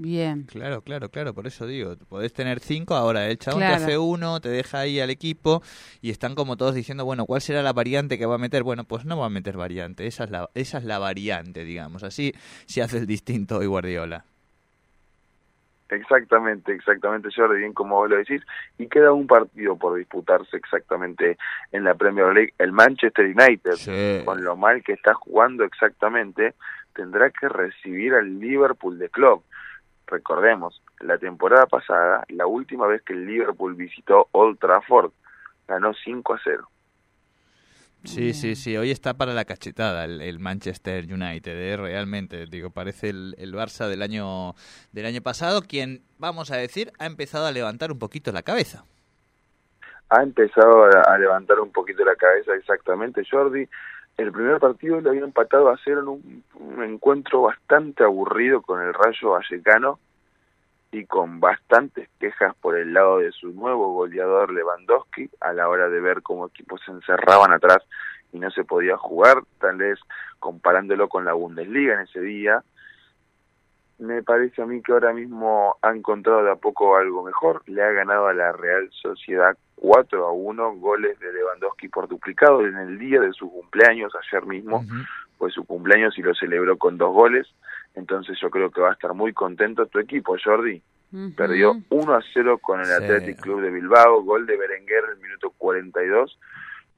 Bien. 0.00 0.44
Claro, 0.44 0.80
claro, 0.82 1.10
claro, 1.10 1.34
por 1.34 1.48
eso 1.48 1.66
digo, 1.66 1.96
podés 2.08 2.32
tener 2.32 2.60
cinco, 2.60 2.94
ahora 2.94 3.26
el 3.26 3.36
chabón 3.38 3.60
Claro. 3.60 3.76
te 3.78 3.82
hace 3.82 3.98
uno, 3.98 4.40
te 4.40 4.48
deja 4.48 4.78
ahí 4.80 5.00
al 5.00 5.10
equipo 5.10 5.60
y 6.00 6.10
están 6.10 6.36
como 6.36 6.56
todos 6.56 6.74
diciendo, 6.76 7.04
bueno, 7.04 7.26
¿cuál 7.26 7.40
será 7.40 7.62
la 7.62 7.72
variante 7.72 8.16
que 8.16 8.24
va 8.24 8.36
a 8.36 8.38
meter? 8.38 8.62
Bueno, 8.62 8.84
pues 8.84 9.04
no 9.04 9.18
va 9.18 9.26
a 9.26 9.30
meter 9.30 9.56
variante, 9.56 10.06
esa 10.06 10.22
es 10.24 10.30
la, 10.30 10.50
esa 10.54 10.78
es 10.78 10.84
la 10.84 11.00
variante, 11.00 11.64
digamos, 11.64 12.04
así 12.04 12.32
se 12.66 12.80
hace 12.80 12.98
el 12.98 13.06
distinto 13.06 13.60
y 13.60 13.66
Guardiola. 13.66 14.24
Exactamente, 15.90 16.72
exactamente, 16.72 17.30
Jordi, 17.34 17.58
bien 17.60 17.72
como 17.72 17.96
vos 17.96 18.10
lo 18.10 18.16
decís. 18.16 18.42
Y 18.76 18.88
queda 18.88 19.12
un 19.12 19.26
partido 19.26 19.76
por 19.76 19.96
disputarse 19.96 20.56
exactamente 20.56 21.38
en 21.72 21.84
la 21.84 21.94
Premier 21.94 22.32
League. 22.34 22.52
El 22.58 22.72
Manchester 22.72 23.24
United, 23.26 23.72
Sí. 23.72 24.22
con 24.24 24.44
lo 24.44 24.56
mal 24.56 24.82
que 24.82 24.92
está 24.92 25.14
jugando 25.14 25.64
exactamente, 25.64 26.54
tendrá 26.94 27.30
que 27.30 27.48
recibir 27.48 28.14
al 28.14 28.38
Liverpool 28.38 28.98
de 28.98 29.08
Club. 29.08 29.42
Recordemos, 30.06 30.82
la 31.00 31.18
temporada 31.18 31.66
pasada, 31.66 32.24
la 32.28 32.46
última 32.46 32.86
vez 32.86 33.02
que 33.02 33.12
el 33.12 33.26
Liverpool 33.26 33.74
visitó 33.74 34.28
Old 34.32 34.58
Trafford, 34.58 35.12
ganó 35.66 35.92
5 35.94 36.34
a 36.34 36.40
0. 36.42 36.68
Sí, 38.04 38.32
sí, 38.32 38.54
sí, 38.54 38.76
hoy 38.76 38.90
está 38.90 39.14
para 39.14 39.34
la 39.34 39.44
cachetada 39.44 40.04
el, 40.04 40.22
el 40.22 40.38
Manchester 40.38 41.04
United, 41.04 41.56
¿eh? 41.56 41.76
realmente, 41.76 42.46
digo, 42.46 42.70
parece 42.70 43.10
el, 43.10 43.34
el 43.38 43.52
Barça 43.52 43.88
del 43.88 44.02
año, 44.02 44.54
del 44.92 45.06
año 45.06 45.20
pasado, 45.20 45.62
quien, 45.62 46.02
vamos 46.18 46.50
a 46.50 46.56
decir, 46.56 46.92
ha 46.98 47.06
empezado 47.06 47.46
a 47.46 47.52
levantar 47.52 47.92
un 47.92 47.98
poquito 47.98 48.32
la 48.32 48.42
cabeza. 48.42 48.84
ha 50.10 50.22
empezado 50.22 50.84
a, 50.84 51.02
a 51.02 51.18
levantar 51.18 51.60
un 51.60 51.70
poquito 51.70 52.04
la 52.04 52.16
cabeza 52.16 52.54
exactamente 52.54 53.22
Jordi. 53.30 53.68
El 54.16 54.32
primer 54.32 54.58
partido 54.58 55.00
lo 55.00 55.10
había 55.10 55.22
empatado 55.24 55.68
a 55.68 55.78
cero 55.84 56.00
en 56.00 56.08
un, 56.08 56.44
un 56.54 56.82
encuentro 56.82 57.42
bastante 57.42 58.04
aburrido 58.04 58.62
con 58.62 58.80
el 58.80 58.94
Rayo 58.94 59.30
Vallecano 59.30 59.98
y 60.90 61.04
con 61.04 61.40
bastantes 61.40 62.08
quejas 62.18 62.54
por 62.56 62.76
el 62.76 62.94
lado 62.94 63.18
de 63.18 63.32
su 63.32 63.52
nuevo 63.52 63.92
goleador 63.92 64.52
Lewandowski 64.52 65.30
a 65.40 65.52
la 65.52 65.68
hora 65.68 65.88
de 65.88 66.00
ver 66.00 66.22
cómo 66.22 66.46
equipos 66.46 66.80
se 66.84 66.90
encerraban 66.92 67.52
atrás 67.52 67.78
y 68.32 68.38
no 68.38 68.50
se 68.50 68.64
podía 68.64 68.96
jugar, 68.96 69.42
tal 69.58 69.76
vez 69.76 69.98
comparándolo 70.38 71.08
con 71.08 71.24
la 71.24 71.34
Bundesliga 71.34 71.94
en 71.94 72.00
ese 72.00 72.20
día. 72.20 72.62
Me 73.98 74.22
parece 74.22 74.62
a 74.62 74.66
mí 74.66 74.80
que 74.80 74.92
ahora 74.92 75.12
mismo 75.12 75.76
ha 75.82 75.90
encontrado 75.90 76.44
de 76.44 76.52
a 76.52 76.56
poco 76.56 76.96
algo 76.96 77.24
mejor. 77.24 77.62
Le 77.66 77.82
ha 77.82 77.90
ganado 77.90 78.28
a 78.28 78.32
la 78.32 78.52
Real 78.52 78.88
Sociedad 78.92 79.56
4 79.76 80.26
a 80.26 80.32
1, 80.32 80.76
goles 80.76 81.18
de 81.18 81.32
Lewandowski 81.32 81.88
por 81.88 82.06
duplicado 82.06 82.64
en 82.64 82.76
el 82.76 82.98
día 82.98 83.20
de 83.20 83.32
su 83.32 83.50
cumpleaños, 83.50 84.12
ayer 84.14 84.46
mismo 84.46 84.78
Ujú. 84.78 84.94
fue 85.38 85.50
su 85.50 85.64
cumpleaños 85.64 86.16
y 86.16 86.22
lo 86.22 86.34
celebró 86.34 86.76
con 86.78 86.96
dos 86.96 87.12
goles. 87.12 87.48
Entonces 87.98 88.38
yo 88.40 88.48
creo 88.50 88.70
que 88.70 88.80
va 88.80 88.90
a 88.90 88.92
estar 88.92 89.12
muy 89.12 89.32
contento 89.32 89.86
tu 89.86 89.98
equipo, 89.98 90.36
Jordi. 90.42 90.80
Perdió 91.36 91.74
1 91.88 92.14
a 92.14 92.20
0 92.34 92.58
con 92.58 92.80
el 92.80 92.86
Sí. 92.86 92.92
Athletic 92.92 93.40
Club 93.40 93.60
de 93.62 93.70
Bilbao, 93.70 94.22
gol 94.22 94.46
de 94.46 94.56
Berenguer 94.56 95.04
en 95.04 95.10
el 95.12 95.22
minuto 95.22 95.50
42. 95.56 96.38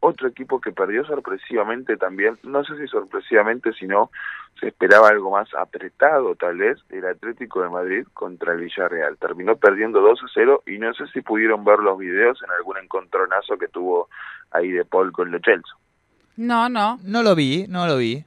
Otro 0.02 0.28
equipo 0.28 0.60
que 0.60 0.72
perdió 0.72 1.04
sorpresivamente 1.04 1.96
también, 1.96 2.38
no 2.42 2.64
sé 2.64 2.76
si 2.78 2.86
sorpresivamente, 2.88 3.72
sino 3.74 4.10
se 4.58 4.68
esperaba 4.68 5.08
algo 5.08 5.30
más 5.30 5.48
apretado 5.54 6.34
tal 6.34 6.56
vez, 6.56 6.78
el 6.88 7.04
Atlético 7.06 7.62
de 7.62 7.68
Madrid 7.68 8.06
contra 8.14 8.54
el 8.54 8.60
Villarreal. 8.60 9.16
Terminó 9.18 9.56
perdiendo 9.56 10.00
2 10.00 10.20
a 10.24 10.26
0 10.34 10.62
y 10.66 10.78
no 10.78 10.92
sé 10.94 11.06
si 11.12 11.20
pudieron 11.20 11.64
ver 11.64 11.78
los 11.80 11.98
videos 11.98 12.42
en 12.42 12.50
algún 12.50 12.78
encontronazo 12.78 13.58
que 13.58 13.68
tuvo 13.68 14.08
ahí 14.50 14.70
de 14.70 14.84
Paul 14.84 15.12
con 15.12 15.30
los 15.30 15.40
Chelsea. 15.42 15.72
No, 16.36 16.68
no. 16.68 16.98
No 17.04 17.22
lo 17.22 17.34
vi, 17.34 17.66
no 17.68 17.86
lo 17.86 17.98
vi. 17.98 18.24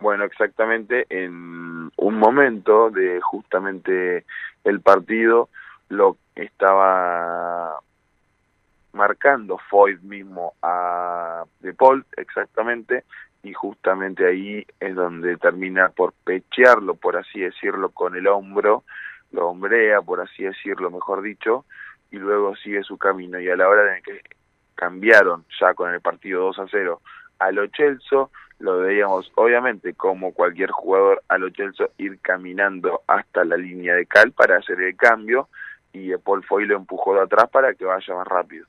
Bueno, 0.00 0.24
exactamente 0.24 1.06
en 1.10 1.90
un 1.96 2.14
momento 2.18 2.90
de 2.90 3.20
justamente 3.20 4.24
el 4.64 4.80
partido 4.80 5.48
lo 5.88 6.16
estaba 6.36 7.80
marcando 8.92 9.58
Foyt 9.70 10.00
mismo 10.02 10.54
a 10.62 11.44
De 11.60 11.74
Paul 11.74 12.04
exactamente 12.16 13.04
y 13.42 13.52
justamente 13.52 14.26
ahí 14.26 14.64
es 14.80 14.94
donde 14.94 15.36
termina 15.36 15.88
por 15.88 16.12
pechearlo, 16.24 16.94
por 16.94 17.16
así 17.16 17.40
decirlo, 17.40 17.90
con 17.90 18.16
el 18.16 18.26
hombro, 18.26 18.84
lo 19.32 19.48
hombrea, 19.48 20.02
por 20.02 20.20
así 20.20 20.44
decirlo, 20.44 20.90
mejor 20.90 21.22
dicho, 21.22 21.64
y 22.10 22.18
luego 22.18 22.56
sigue 22.56 22.82
su 22.82 22.98
camino. 22.98 23.38
Y 23.38 23.48
a 23.48 23.56
la 23.56 23.68
hora 23.68 23.84
de 23.84 24.02
que 24.02 24.22
cambiaron 24.74 25.44
ya 25.60 25.74
con 25.74 25.92
el 25.92 26.00
partido 26.00 26.42
2 26.46 26.58
a 26.60 26.66
0 26.70 27.00
a 27.38 27.52
lo 27.52 27.66
Chelsea, 27.68 28.26
lo 28.58 28.78
veíamos 28.78 29.30
obviamente 29.36 29.94
como 29.94 30.32
cualquier 30.32 30.70
jugador 30.70 31.22
a 31.28 31.38
lo 31.38 31.50
Chelsea 31.50 31.88
ir 31.98 32.18
caminando 32.20 33.02
hasta 33.06 33.44
la 33.44 33.56
línea 33.56 33.94
de 33.94 34.06
cal 34.06 34.32
para 34.32 34.58
hacer 34.58 34.80
el 34.80 34.96
cambio 34.96 35.48
y 35.92 36.16
Paul 36.16 36.44
Foy 36.44 36.66
lo 36.66 36.76
empujó 36.76 37.14
de 37.14 37.22
atrás 37.22 37.48
para 37.50 37.74
que 37.74 37.84
vaya 37.84 38.14
más 38.14 38.26
rápido. 38.26 38.66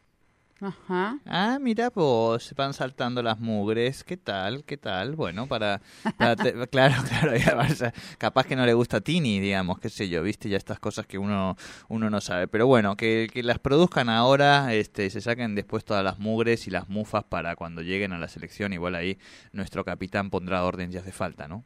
Ajá. 0.61 1.19
Ah, 1.25 1.57
mira 1.61 1.89
vos, 1.89 2.53
van 2.57 2.73
saltando 2.73 3.23
las 3.23 3.39
mugres. 3.39 4.03
¿Qué 4.03 4.17
tal? 4.17 4.65
¿Qué 4.65 4.75
tal? 4.75 5.15
Bueno, 5.15 5.47
para... 5.47 5.79
para 6.17 6.35
te- 6.35 6.53
claro, 6.69 6.95
claro, 7.07 7.37
ya 7.37 7.55
vas 7.55 7.81
a- 7.81 7.93
capaz 8.17 8.45
que 8.45 8.57
no 8.57 8.65
le 8.65 8.73
gusta 8.73 8.97
a 8.97 9.01
Tini, 9.01 9.39
digamos, 9.39 9.79
qué 9.79 9.87
sé 9.89 10.09
yo, 10.09 10.21
viste, 10.21 10.49
ya 10.49 10.57
estas 10.57 10.79
cosas 10.79 11.07
que 11.07 11.17
uno 11.17 11.55
uno 11.87 12.09
no 12.09 12.19
sabe. 12.19 12.49
Pero 12.49 12.67
bueno, 12.67 12.97
que, 12.97 13.29
que 13.31 13.41
las 13.41 13.59
produzcan 13.59 14.09
ahora, 14.09 14.73
este, 14.73 15.09
se 15.09 15.21
saquen 15.21 15.55
después 15.55 15.85
todas 15.85 16.03
las 16.03 16.19
mugres 16.19 16.67
y 16.67 16.71
las 16.71 16.89
mufas 16.89 17.23
para 17.23 17.55
cuando 17.55 17.81
lleguen 17.81 18.11
a 18.11 18.19
la 18.19 18.27
selección. 18.27 18.73
Igual 18.73 18.95
ahí 18.95 19.17
nuestro 19.53 19.85
capitán 19.85 20.29
pondrá 20.29 20.65
orden 20.65 20.91
si 20.91 20.97
hace 20.97 21.13
falta, 21.13 21.47
¿no? 21.47 21.63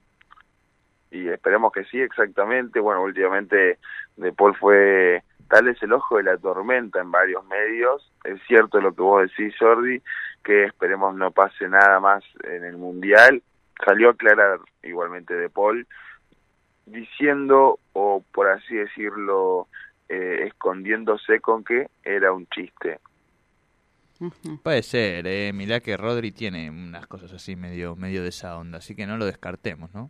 y 1.12 1.28
esperemos 1.30 1.72
que 1.72 1.84
sí, 1.86 2.00
exactamente. 2.00 2.80
Bueno, 2.80 3.04
últimamente 3.04 3.78
De 4.16 4.34
Paul 4.34 4.56
fue 4.56 5.24
tal 5.54 5.68
es 5.68 5.82
el 5.84 5.94
ojo 5.94 6.18
de 6.18 6.24
la 6.24 6.38
tormenta 6.38 7.00
en 7.00 7.12
varios 7.12 7.46
medios. 7.46 8.12
Es 8.24 8.42
cierto 8.48 8.82
lo 8.82 8.92
que 8.96 9.04
vos 9.04 9.22
decís, 9.22 9.54
Jordi, 9.60 10.02
que 10.44 10.64
esperemos 10.64 11.16
no 11.16 11.30
pase 11.30 11.70
nada 11.70 12.00
más 12.00 12.24
en 12.44 12.64
el 12.64 12.76
Mundial. 12.76 13.44
Salió 13.86 14.10
a 14.10 14.12
aclarar 14.14 14.60
igualmente 14.82 15.36
De 15.36 15.50
Paul, 15.50 15.86
diciendo, 16.88 17.78
o 17.94 18.24
por 18.32 18.50
así 18.50 18.74
decirlo, 18.74 19.68
eh, 20.10 20.46
escondiéndose 20.48 21.40
con 21.40 21.64
que 21.64 21.88
era 22.04 22.32
un 22.32 22.48
chiste. 22.48 23.00
Puede 24.64 24.82
ser, 24.82 25.28
eh. 25.28 25.52
Mirá 25.54 25.82
que 25.82 25.98
Rodri 25.98 26.32
tiene 26.32 26.72
unas 26.72 27.06
cosas 27.06 27.32
así 27.32 27.56
medio, 27.56 27.96
medio 27.96 28.24
de 28.24 28.30
esa 28.30 28.58
onda, 28.58 28.80
así 28.80 28.96
que 28.96 29.06
no 29.06 29.18
lo 29.18 29.26
descartemos, 29.26 29.94
¿no? 29.94 30.10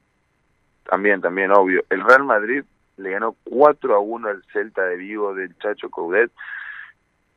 También, 0.86 1.20
también, 1.20 1.52
obvio. 1.52 1.84
El 1.90 2.02
Real 2.02 2.24
Madrid 2.24 2.64
le 2.98 3.12
ganó 3.12 3.36
4 3.44 3.96
a 3.96 4.00
1 4.00 4.28
al 4.28 4.44
Celta 4.52 4.84
de 4.84 4.98
Vigo 4.98 5.34
del 5.34 5.58
Chacho 5.58 5.90
Coudet. 5.90 6.32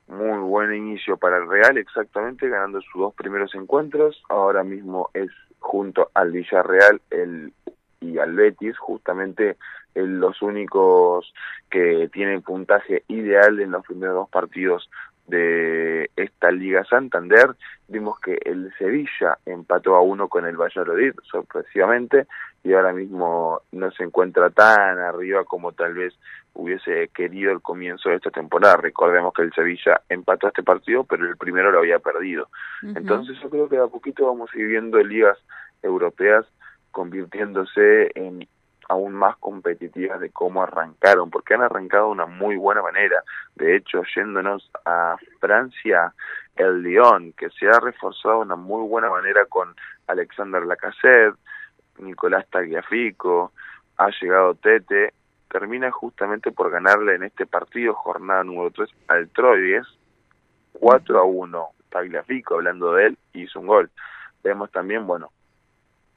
Muy 0.08 0.38
buen 0.38 0.72
inicio 0.74 1.16
para 1.16 1.38
el 1.38 1.48
Real, 1.48 1.78
exactamente, 1.78 2.48
ganando 2.48 2.80
sus 2.80 3.00
dos 3.00 3.14
primeros 3.14 3.54
encuentros. 3.54 4.22
Ahora 4.28 4.62
mismo 4.62 5.10
es 5.14 5.30
junto 5.58 6.10
al 6.14 6.30
Villarreal 6.30 7.00
el, 7.10 7.52
y 8.00 8.18
al 8.18 8.34
Betis, 8.34 8.78
justamente 8.78 9.56
los 9.94 10.42
únicos 10.42 11.32
que 11.70 12.08
tienen 12.12 12.42
puntaje 12.42 13.04
ideal 13.08 13.58
en 13.60 13.72
los 13.72 13.84
primeros 13.84 14.14
dos 14.14 14.28
partidos 14.28 14.88
de 15.26 16.10
esta 16.16 16.50
Liga 16.50 16.84
Santander. 16.84 17.54
Vimos 17.88 18.18
que 18.20 18.38
el 18.44 18.72
Sevilla 18.78 19.38
empató 19.44 19.96
a 19.96 20.02
uno 20.02 20.28
con 20.28 20.46
el 20.46 20.56
Valladolid, 20.56 21.14
sorpresivamente, 21.30 22.26
y 22.62 22.72
ahora 22.72 22.92
mismo 22.92 23.60
no 23.72 23.90
se 23.92 24.04
encuentra 24.04 24.50
tan 24.50 24.98
arriba 24.98 25.44
como 25.44 25.72
tal 25.72 25.94
vez 25.94 26.14
hubiese 26.54 27.08
querido 27.14 27.52
el 27.52 27.60
comienzo 27.60 28.08
de 28.08 28.16
esta 28.16 28.30
temporada. 28.30 28.78
Recordemos 28.78 29.32
que 29.34 29.42
el 29.42 29.52
Sevilla 29.52 30.00
empató 30.08 30.48
este 30.48 30.62
partido, 30.62 31.04
pero 31.04 31.28
el 31.28 31.36
primero 31.36 31.70
lo 31.70 31.78
había 31.78 31.98
perdido. 31.98 32.48
Entonces 32.82 33.38
yo 33.40 33.50
creo 33.50 33.68
que 33.68 33.76
de 33.76 33.84
a 33.84 33.88
poquito 33.88 34.26
vamos 34.26 34.50
a 34.52 34.58
ir 34.58 34.66
viendo 34.66 34.98
ligas 35.02 35.38
europeas 35.82 36.46
convirtiéndose 36.90 38.10
en 38.14 38.48
aún 38.88 39.14
más 39.14 39.36
competitivas 39.38 40.20
de 40.20 40.30
cómo 40.30 40.62
arrancaron, 40.62 41.30
porque 41.30 41.54
han 41.54 41.62
arrancado 41.62 42.06
de 42.06 42.12
una 42.12 42.26
muy 42.26 42.56
buena 42.56 42.82
manera. 42.82 43.22
De 43.54 43.76
hecho, 43.76 44.02
yéndonos 44.14 44.70
a 44.84 45.16
Francia, 45.40 46.12
el 46.56 46.82
Lyon, 46.82 47.32
que 47.32 47.50
se 47.50 47.68
ha 47.68 47.80
reforzado 47.80 48.36
de 48.36 48.42
una 48.42 48.56
muy 48.56 48.86
buena 48.88 49.10
manera 49.10 49.44
con 49.46 49.74
Alexander 50.06 50.62
Lacazette, 50.64 51.36
Nicolás 51.98 52.46
Tagliafico, 52.50 53.52
ha 53.96 54.10
llegado 54.20 54.54
Tete, 54.54 55.14
termina 55.50 55.90
justamente 55.90 56.52
por 56.52 56.70
ganarle 56.70 57.14
en 57.14 57.24
este 57.24 57.46
partido, 57.46 57.94
jornada 57.94 58.44
número 58.44 58.70
3, 58.70 58.88
al 59.08 59.28
Troyes, 59.30 59.86
4 60.74 61.18
a 61.18 61.24
1. 61.24 61.68
Tagliafico, 61.88 62.56
hablando 62.56 62.92
de 62.92 63.06
él, 63.06 63.18
hizo 63.32 63.60
un 63.60 63.68
gol. 63.68 63.90
Vemos 64.42 64.70
también, 64.70 65.06
bueno, 65.06 65.30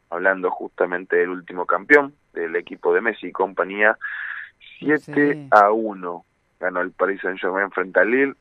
hablando 0.10 0.52
justamente 0.52 1.16
del 1.16 1.30
último 1.30 1.66
campeón 1.66 2.14
del 2.34 2.56
equipo 2.56 2.94
de 2.94 3.02
Messi 3.02 3.28
y 3.28 3.32
compañía, 3.32 3.98
7 4.80 5.34
Sí. 5.34 5.48
a 5.52 5.72
1 5.72 6.26
ganó 6.60 6.82
el 6.82 6.92
Paris 6.92 7.22
Saint-Germain 7.22 7.72
frente 7.72 8.00
al 8.00 8.12
Lille, 8.12 8.34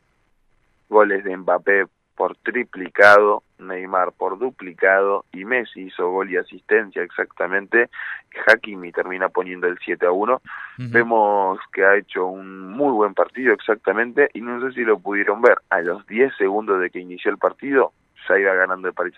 goles 0.88 1.25
de 1.25 1.37
Mbappé 1.37 1.87
por 2.16 2.37
triplicado, 2.37 3.45
Neymar 3.59 4.11
por 4.12 4.38
duplicado 4.38 5.25
y 5.33 5.45
Messi 5.45 5.83
hizo 5.83 6.11
gol 6.11 6.30
y 6.30 6.37
asistencia 6.37 7.02
exactamente, 7.02 7.90
Hakimi 8.47 8.90
termina 8.90 9.28
poniendo 9.28 9.68
el 9.68 9.78
7 9.78 10.04
a 10.07 10.11
1, 10.11 10.35
Ujú. 10.35 10.42
vemos 10.90 11.61
que 11.73 11.85
ha 11.85 11.97
hecho 11.97 12.26
un 12.26 12.71
muy 12.71 12.92
buen 12.92 13.14
partido 13.14 13.52
exactamente 13.52 14.30
y 14.35 14.40
no 14.40 14.61
sé 14.61 14.73
si 14.75 14.80
lo 14.85 14.99
pudieron 14.99 15.40
ver, 15.42 15.59
a 15.71 15.80
los 15.80 16.04
10 16.09 16.35
segundos 16.37 16.80
de 16.80 16.90
que 16.90 16.99
inició 16.99 17.30
el 17.30 17.38
partido 17.38 17.92
ya 18.28 18.38
iba 18.38 18.54
ganando 18.54 18.88
el 18.88 18.94
Paris. 18.94 19.14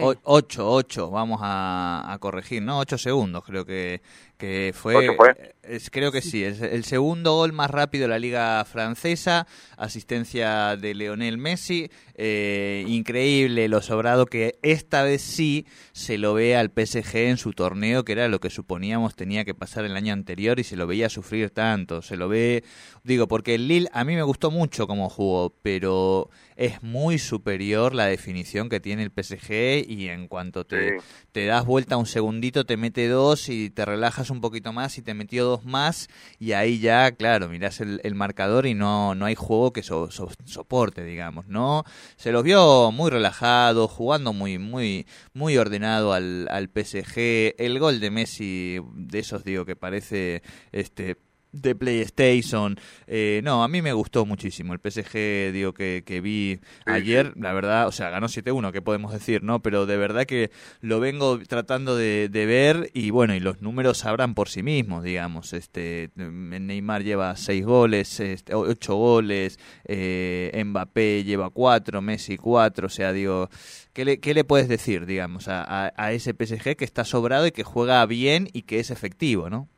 O- 0.00 0.14
Ocho, 0.22 0.70
ocho, 0.70 1.10
vamos 1.10 1.40
a, 1.42 2.04
a 2.12 2.18
corregir, 2.18 2.62
¿no? 2.62 2.78
Ocho 2.78 2.96
segundos 2.98 3.44
creo 3.44 3.64
que, 3.64 4.00
que 4.36 4.72
fue. 4.74 4.96
¿Ocho 4.96 5.12
fue? 5.16 5.54
Es- 5.62 5.90
creo 5.90 6.12
que 6.12 6.22
sí, 6.22 6.44
es 6.44 6.60
el 6.62 6.84
segundo 6.84 7.34
gol 7.34 7.52
más 7.52 7.70
rápido 7.70 8.02
de 8.02 8.08
la 8.08 8.18
liga 8.20 8.64
francesa, 8.64 9.46
asistencia 9.76 10.76
de 10.76 10.94
Leonel 10.94 11.38
Messi, 11.38 11.90
eh, 12.14 12.84
increíble 12.86 13.66
lo 13.68 13.82
sobrado 13.82 14.26
que 14.26 14.58
esta 14.62 15.02
vez 15.02 15.22
sí 15.22 15.66
se 15.92 16.18
lo 16.18 16.34
ve 16.34 16.54
al 16.56 16.70
PSG 16.70 17.16
en 17.16 17.36
su 17.36 17.52
torneo, 17.52 18.04
que 18.04 18.12
era 18.12 18.28
lo 18.28 18.38
que 18.38 18.50
suponíamos 18.50 19.16
tenía 19.16 19.44
que 19.44 19.54
pasar 19.54 19.84
el 19.84 19.96
año 19.96 20.12
anterior 20.12 20.60
y 20.60 20.64
se 20.64 20.76
lo 20.76 20.86
veía 20.86 21.08
sufrir 21.08 21.50
tanto, 21.50 22.00
se 22.02 22.16
lo 22.16 22.28
ve, 22.28 22.62
digo, 23.02 23.26
porque 23.26 23.54
el 23.56 23.66
Lille 23.66 23.88
a 23.92 24.04
mí 24.04 24.14
me 24.14 24.22
gustó 24.22 24.50
mucho 24.52 24.86
cómo 24.86 25.08
jugó, 25.08 25.52
pero 25.62 26.30
es 26.54 26.82
muy 26.82 27.18
superior 27.18 27.92
la 27.94 28.06
definición 28.06 28.35
que 28.44 28.80
tiene 28.80 29.02
el 29.02 29.10
PSG 29.10 29.88
y 29.88 30.08
en 30.08 30.28
cuanto 30.28 30.64
te, 30.64 30.98
Sí. 31.00 31.06
te 31.32 31.46
das 31.46 31.64
vuelta 31.64 31.96
un 31.96 32.06
segundito, 32.06 32.64
te 32.64 32.76
mete 32.76 33.08
dos 33.08 33.48
y 33.48 33.70
te 33.70 33.84
relajas 33.84 34.30
un 34.30 34.40
poquito 34.40 34.72
más 34.72 34.98
y 34.98 35.02
te 35.02 35.14
metió 35.14 35.44
dos 35.44 35.64
más 35.64 36.08
y 36.38 36.52
ahí 36.52 36.78
ya, 36.78 37.12
claro, 37.12 37.48
mirás 37.48 37.80
el, 37.80 38.00
el 38.04 38.14
marcador 38.14 38.66
y 38.66 38.74
no, 38.74 39.14
no 39.14 39.24
hay 39.24 39.34
juego 39.34 39.72
que 39.72 39.82
so- 39.82 40.10
so- 40.10 40.28
soporte, 40.44 41.04
digamos, 41.04 41.46
¿no? 41.48 41.84
Se 42.16 42.32
los 42.32 42.42
vio 42.42 42.90
muy 42.92 43.10
relajados, 43.10 43.90
jugando 43.90 44.32
muy, 44.32 44.58
muy, 44.58 45.06
muy 45.32 45.56
ordenado 45.56 46.12
al, 46.12 46.46
al 46.50 46.68
PSG. 46.68 47.54
El 47.58 47.78
gol 47.78 48.00
de 48.00 48.10
Messi, 48.10 48.78
de 48.94 49.18
esos 49.18 49.44
digo 49.44 49.64
que 49.64 49.76
parece 49.76 50.42
este 50.72 51.16
de 51.52 51.74
PlayStation. 51.74 52.78
Eh, 53.06 53.40
no, 53.44 53.62
a 53.62 53.68
mí 53.68 53.82
me 53.82 53.92
gustó 53.92 54.26
muchísimo. 54.26 54.74
El 54.74 54.80
PSG, 54.80 55.52
digo, 55.52 55.72
que, 55.72 56.02
que 56.04 56.20
vi 56.20 56.60
ayer, 56.84 57.32
la 57.36 57.52
verdad, 57.52 57.86
o 57.86 57.92
sea, 57.92 58.10
ganó 58.10 58.28
7-1, 58.28 58.72
¿qué 58.72 58.82
podemos 58.82 59.12
decir, 59.12 59.42
no? 59.42 59.60
Pero 59.60 59.86
de 59.86 59.96
verdad 59.96 60.26
que 60.26 60.50
lo 60.80 61.00
vengo 61.00 61.38
tratando 61.40 61.96
de, 61.96 62.28
de 62.28 62.46
ver 62.46 62.90
y 62.94 63.10
bueno, 63.10 63.34
y 63.34 63.40
los 63.40 63.62
números 63.62 64.04
hablan 64.04 64.34
por 64.34 64.48
sí 64.48 64.62
mismos, 64.62 65.04
digamos. 65.04 65.52
Este 65.52 66.10
Neymar 66.16 67.02
lleva 67.02 67.36
6 67.36 67.64
goles, 67.64 68.20
este, 68.20 68.54
8 68.54 68.94
goles, 68.94 69.58
eh, 69.84 70.62
Mbappé 70.64 71.24
lleva 71.24 71.50
4, 71.50 72.00
Messi 72.02 72.36
4, 72.36 72.86
o 72.86 72.90
sea, 72.90 73.12
digo, 73.12 73.48
¿qué 73.92 74.04
le, 74.04 74.20
qué 74.20 74.34
le 74.34 74.44
puedes 74.44 74.68
decir, 74.68 75.06
digamos, 75.06 75.48
a, 75.48 75.62
a, 75.62 75.92
a 75.96 76.12
ese 76.12 76.34
PSG 76.34 76.76
que 76.76 76.84
está 76.84 77.04
sobrado 77.04 77.46
y 77.46 77.52
que 77.52 77.64
juega 77.64 78.04
bien 78.06 78.48
y 78.52 78.62
que 78.62 78.80
es 78.80 78.90
efectivo, 78.90 79.50
¿no? 79.50 79.68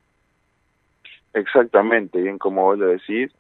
Exactamente, 1.35 2.21
bien 2.21 2.39
como 2.39 2.65
vos 2.65 2.79
lo 2.79 2.87
decís, 2.89 3.33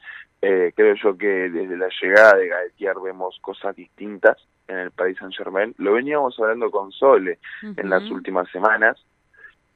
eh, 0.42 0.72
creo 0.76 0.94
yo 0.94 1.16
que 1.18 1.26
desde 1.50 1.76
la 1.76 1.88
llegada 2.00 2.36
de 2.36 2.48
Galtier 2.48 2.94
vemos 3.02 3.38
cosas 3.40 3.74
distintas 3.74 4.36
en 4.68 4.78
el 4.78 4.90
Paris 4.90 5.16
Saint 5.18 5.34
Germain. 5.34 5.74
Lo 5.78 5.94
veníamos 5.94 6.38
hablando 6.38 6.70
con 6.70 6.92
Sole 6.92 7.38
en 7.62 7.90
las 7.90 8.08
últimas 8.10 8.48
semanas, 8.50 9.02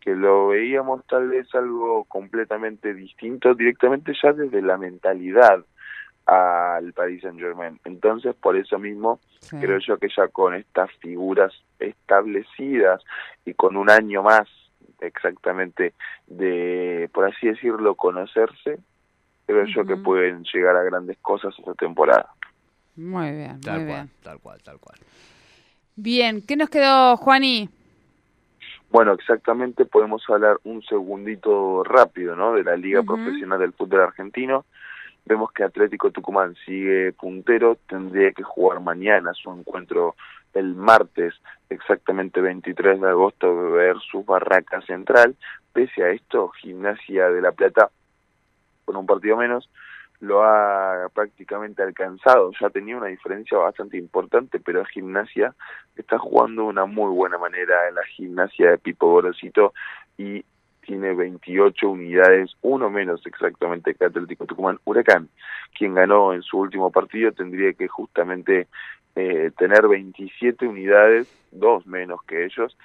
que 0.01 0.15
lo 0.15 0.49
veíamos 0.49 1.05
tal 1.07 1.29
vez 1.29 1.53
algo 1.55 2.05
completamente 2.05 2.93
distinto 2.95 3.55
directamente 3.55 4.13
ya 4.23 4.33
desde 4.33 4.61
la 4.63 4.77
mentalidad 4.77 5.65
al 6.27 6.93
Paris 6.93 7.23
Saint 7.23 7.39
Germain. 7.41 7.81
Entonces, 7.85 8.35
por 8.37 8.57
eso 8.57 8.79
mismo, 8.79 9.19
Sí. 9.41 9.57
creo 9.61 9.79
yo 9.79 9.97
que 9.99 10.09
ya 10.17 10.29
con 10.29 10.55
estas 10.55 10.91
figuras 10.99 11.53
establecidas 11.81 13.03
y 13.45 13.55
con 13.55 13.77
un 13.77 13.91
año 13.91 14.23
más 14.23 14.49
exactamente 15.03 15.95
de, 16.27 17.11
por 17.13 17.25
así 17.25 17.49
decirlo, 17.49 17.95
conocerse, 17.95 18.79
creo 19.47 19.65
yo 19.67 19.85
que 19.85 19.97
pueden 19.97 20.45
llegar 20.45 20.77
a 20.77 20.83
grandes 20.83 21.19
cosas 21.19 21.55
esta 21.59 21.75
temporada. 21.75 22.31
Muy 22.97 23.31
bien, 23.33 23.61
Tal 23.61 23.81
muy 23.81 23.87
cual, 23.89 24.03
bien. 24.05 24.11
tal 24.23 24.39
cual, 24.41 24.63
tal 24.63 24.79
cual. 24.79 24.99
Bien, 25.97 26.43
¿qué 26.47 26.57
nos 26.57 26.71
quedó, 26.71 27.17
Juani? 27.17 27.69
Bueno, 28.91 29.13
exactamente 29.13 29.87
podemos 29.87 30.23
hablar 30.29 30.59
un 30.65 30.83
segundito 30.83 31.83
rápido, 31.83 32.37
¿no? 32.37 32.53
De 32.55 32.63
la 32.63 32.77
Liga. 32.77 33.03
Profesional 33.03 33.59
del 33.59 33.73
Fútbol 33.73 34.01
Argentino. 34.03 34.67
Vemos 35.25 35.53
que 35.53 35.65
Atlético 35.65 36.11
Tucumán 36.11 36.55
sigue 36.67 37.13
puntero, 37.13 37.79
tendría 37.89 38.33
que 38.33 38.43
jugar 38.43 38.81
mañana 38.81 39.33
su 39.35 39.51
encuentro 39.51 40.15
el 40.55 40.75
martes, 40.75 41.35
exactamente 41.71 42.41
23 42.41 43.01
de 43.01 43.09
agosto, 43.09 43.71
versus 43.73 44.25
Barraca 44.27 44.81
Central. 44.83 45.37
Pese 45.73 46.05
a 46.05 46.11
esto, 46.11 46.49
Gimnasia 46.49 47.31
de 47.31 47.41
La 47.41 47.53
Plata, 47.53 47.91
con 48.85 48.97
un 48.97 49.07
partido 49.07 49.37
menos, 49.37 49.69
lo 50.21 50.45
ha 50.45 51.09
prácticamente 51.13 51.83
alcanzado. 51.83 52.53
Ya 52.61 52.71
tenía 52.71 52.97
una 52.97 53.07
diferencia 53.07 53.59
bastante 53.59 53.99
importante, 53.99 54.61
pero 54.61 54.85
Gimnasia 54.85 55.55
está 55.97 56.19
jugando 56.19 56.63
de 56.63 56.69
una 56.69 56.85
muy 56.85 57.11
buena 57.13 57.39
manera 57.39 57.89
en 57.89 57.97
la 57.97 58.05
gimnasia 58.05 58.71
de 58.71 58.79
Pipo 58.79 59.11
Gorosito 59.11 59.75
y 60.17 60.45
tiene 60.83 61.15
28 61.15 61.89
unidades, 61.89 62.53
uno 62.63 62.91
menos 62.91 63.25
exactamente 63.27 63.95
que 63.95 64.05
Atlético 64.05 64.47
Tucumán. 64.47 64.79
Huracán, 64.85 65.29
quien 65.77 65.95
ganó 65.95 66.33
en 66.33 66.43
su 66.43 66.59
último 66.59 66.91
partido, 66.91 67.33
tendría 67.33 67.73
que 67.73 67.89
justamente 67.89 68.69
eh, 69.15 69.51
tener 69.59 69.87
27 69.89 70.67
unidades, 70.67 71.29
dos 71.51 71.87
menos 71.87 72.23
que 72.23 72.45
ellos. 72.45 72.77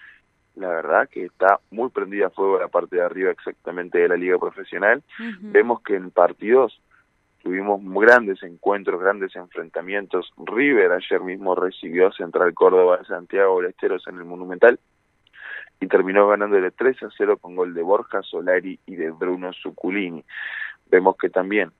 La 0.55 0.69
verdad 0.69 1.07
que 1.07 1.25
está 1.25 1.59
muy 1.69 1.89
prendida 1.89 2.27
a 2.27 2.31
fuego 2.31 2.59
la 2.59 2.67
parte 2.67 2.95
de 2.95 3.03
arriba 3.03 3.31
exactamente 3.31 3.99
de 3.99 4.07
la 4.07 4.17
liga 4.17 4.39
profesional. 4.39 5.03
Vemos 5.39 5.81
que 5.81 5.95
en 5.95 6.09
partidos 6.09 6.81
tuvimos 7.43 7.79
grandes 7.83 8.41
encuentros, 8.43 8.99
grandes 8.99 9.35
enfrentamientos. 9.35 10.33
River 10.37 10.91
ayer 10.91 11.21
mismo 11.21 11.53
recibió 11.55 12.07
a 12.07 12.11
Central 12.11 12.53
Córdoba 12.53 12.97
de 12.97 13.05
Santiago 13.05 13.61
del 13.61 13.69
Esteros 13.69 14.07
en 14.07 14.17
el 14.17 14.25
Monumental 14.25 14.79
y 15.79 15.87
terminó 15.87 16.27
ganándole 16.27 16.71
3 16.71 17.03
a 17.03 17.09
0 17.15 17.37
con 17.37 17.55
gol 17.55 17.73
de 17.73 17.83
Borja 17.83 18.21
Solari 18.23 18.79
y 18.85 18.95
de 18.95 19.11
Bruno 19.11 19.51
Zuculini. 19.53 20.23
Vemos 20.89 21.15
que 21.17 21.29
también 21.29 21.71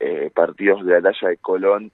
eh, 0.00 0.30
partidos 0.34 0.84
de 0.84 0.96
Alaya 0.96 1.28
de 1.28 1.36
Colón 1.38 1.90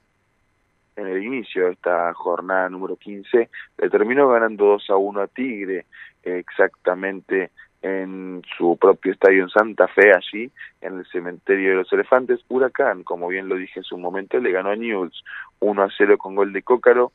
en 0.97 1.07
el 1.07 1.23
inicio 1.23 1.67
de 1.67 1.73
esta 1.73 2.13
jornada 2.15 2.69
número 2.69 2.97
15 2.97 3.49
le 3.79 3.91
terminó 3.91 4.29
ganando 4.29 4.65
2 4.67 4.91
a 4.91 4.97
1 4.97 5.21
a 5.21 5.27
Tigre 5.29 5.87
exactamente 6.23 7.51
en 7.85 8.43
su 8.57 8.79
propio 8.79 9.13
estadio 9.13 9.43
en 9.43 9.51
Santa 9.51 9.87
Fe, 9.89 10.11
allí 10.15 10.51
en 10.81 10.99
el 10.99 11.07
cementerio 11.07 11.71
de 11.71 11.77
los 11.77 11.93
elefantes. 11.93 12.41
Huracán, 12.49 13.03
como 13.03 13.29
bien 13.29 13.47
lo 13.47 13.57
dije 13.57 13.81
hace 13.81 13.95
un 13.95 14.01
momento, 14.01 14.39
le 14.39 14.53
ganó 14.53 14.71
a 14.71 14.77
News 14.77 15.23
1 15.61 15.83
a 15.83 15.89
0 15.95 16.17
con 16.17 16.35
gol 16.35 16.53
de 16.55 16.63
Cócaro. 16.63 17.13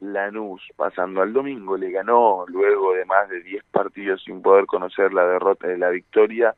Lanús, 0.00 0.62
pasando 0.76 1.22
al 1.22 1.32
domingo, 1.32 1.76
le 1.76 1.90
ganó 1.90 2.44
luego 2.48 2.94
de 2.94 3.06
más 3.06 3.30
de 3.30 3.42
10 3.42 3.64
partidos 3.70 4.22
sin 4.22 4.42
poder 4.42 4.66
conocer 4.66 5.12
la 5.14 5.26
derrota 5.26 5.68
de 5.68 5.78
la 5.78 5.88
victoria. 5.88 6.54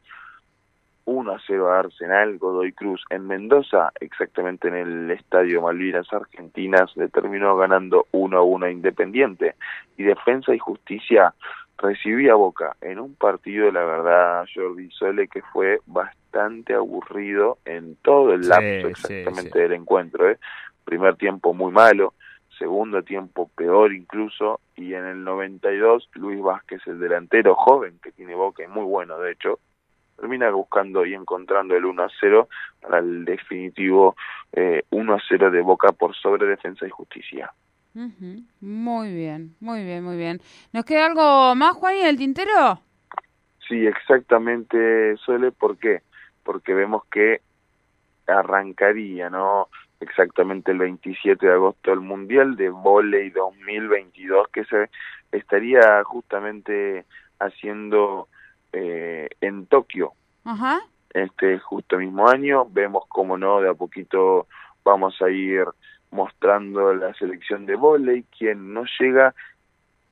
1 1.04 1.32
a 1.32 1.40
0 1.46 1.72
a 1.72 1.80
Arsenal, 1.80 2.38
Godoy 2.38 2.72
Cruz 2.72 3.02
en 3.10 3.26
Mendoza, 3.26 3.92
exactamente 4.00 4.68
en 4.68 4.74
el 4.74 5.10
Estadio 5.10 5.62
Malvinas 5.62 6.12
Argentinas, 6.12 6.96
le 6.96 7.08
terminó 7.08 7.56
ganando 7.56 8.06
1 8.12 8.36
a 8.36 8.42
1 8.42 8.66
a 8.66 8.70
Independiente. 8.70 9.54
Y 9.96 10.04
Defensa 10.04 10.54
y 10.54 10.58
Justicia 10.58 11.34
recibía 11.78 12.34
Boca 12.34 12.76
en 12.80 13.00
un 13.00 13.14
partido, 13.14 13.70
la 13.70 13.84
verdad, 13.84 14.46
Jordi 14.54 14.90
Sole, 14.90 15.28
que 15.28 15.42
fue 15.42 15.80
bastante 15.86 16.74
aburrido 16.74 17.58
en 17.64 17.96
todo 17.96 18.32
el 18.32 18.48
lapso 18.48 18.88
sí, 18.94 19.14
exactamente 19.14 19.52
sí. 19.52 19.58
del 19.58 19.72
encuentro. 19.72 20.30
¿eh? 20.30 20.38
Primer 20.84 21.16
tiempo 21.16 21.52
muy 21.52 21.72
malo, 21.72 22.14
segundo 22.58 23.02
tiempo 23.02 23.50
peor 23.56 23.92
incluso, 23.92 24.60
y 24.76 24.94
en 24.94 25.04
el 25.04 25.24
92 25.24 26.08
Luis 26.14 26.40
Vázquez, 26.40 26.80
el 26.86 27.00
delantero 27.00 27.54
joven 27.54 27.98
que 28.02 28.12
tiene 28.12 28.34
Boca 28.34 28.62
y 28.62 28.68
muy 28.68 28.84
bueno 28.84 29.18
de 29.18 29.32
hecho, 29.32 29.58
termina 30.22 30.48
buscando 30.52 31.04
y 31.04 31.14
encontrando 31.14 31.74
el 31.74 31.84
1 31.84 32.00
a 32.04 32.08
0 32.20 32.48
para 32.80 33.00
el 33.00 33.24
definitivo 33.24 34.14
eh, 34.52 34.84
1 34.90 35.14
a 35.14 35.18
0 35.28 35.50
de 35.50 35.60
Boca 35.62 35.90
por 35.90 36.14
sobre 36.14 36.46
Defensa 36.46 36.86
y 36.86 36.90
Justicia. 36.90 37.50
Ujú. 37.96 38.44
Muy 38.60 39.12
bien, 39.12 39.56
muy 39.58 39.82
bien, 39.82 40.04
muy 40.04 40.16
bien. 40.16 40.40
¿Nos 40.72 40.84
queda 40.84 41.06
algo 41.06 41.56
más, 41.56 41.72
Juani, 41.74 42.02
en 42.02 42.06
el 42.06 42.16
tintero? 42.16 42.78
Sí, 43.66 43.84
exactamente, 43.84 45.16
Sole, 45.16 45.50
¿por 45.50 45.76
qué? 45.76 46.02
Porque 46.44 46.72
vemos 46.72 47.04
que 47.06 47.40
arrancaría, 48.28 49.28
¿no? 49.28 49.66
Exactamente 49.98 50.70
el 50.70 50.78
27 50.78 51.44
de 51.44 51.52
agosto 51.52 51.92
el 51.92 52.00
Mundial 52.00 52.54
de 52.54 52.68
Voley 52.70 53.30
2022 53.30 54.46
que 54.52 54.64
se 54.66 54.88
estaría 55.32 56.04
justamente 56.04 57.06
haciendo 57.40 58.28
eh, 58.72 59.28
en 59.40 59.66
Tokio 59.66 60.12
Ajá. 60.44 60.80
este 61.12 61.58
justo 61.58 61.98
mismo 61.98 62.28
año. 62.28 62.66
Vemos 62.70 63.04
cómo 63.08 63.36
no, 63.36 63.60
de 63.60 63.70
a 63.70 63.74
poquito 63.74 64.46
vamos 64.84 65.20
a 65.22 65.30
ir 65.30 65.64
mostrando 66.10 66.94
la 66.94 67.14
selección 67.14 67.66
de 67.66 67.74
vóley, 67.74 68.24
quien 68.36 68.74
no 68.74 68.84
llega 69.00 69.34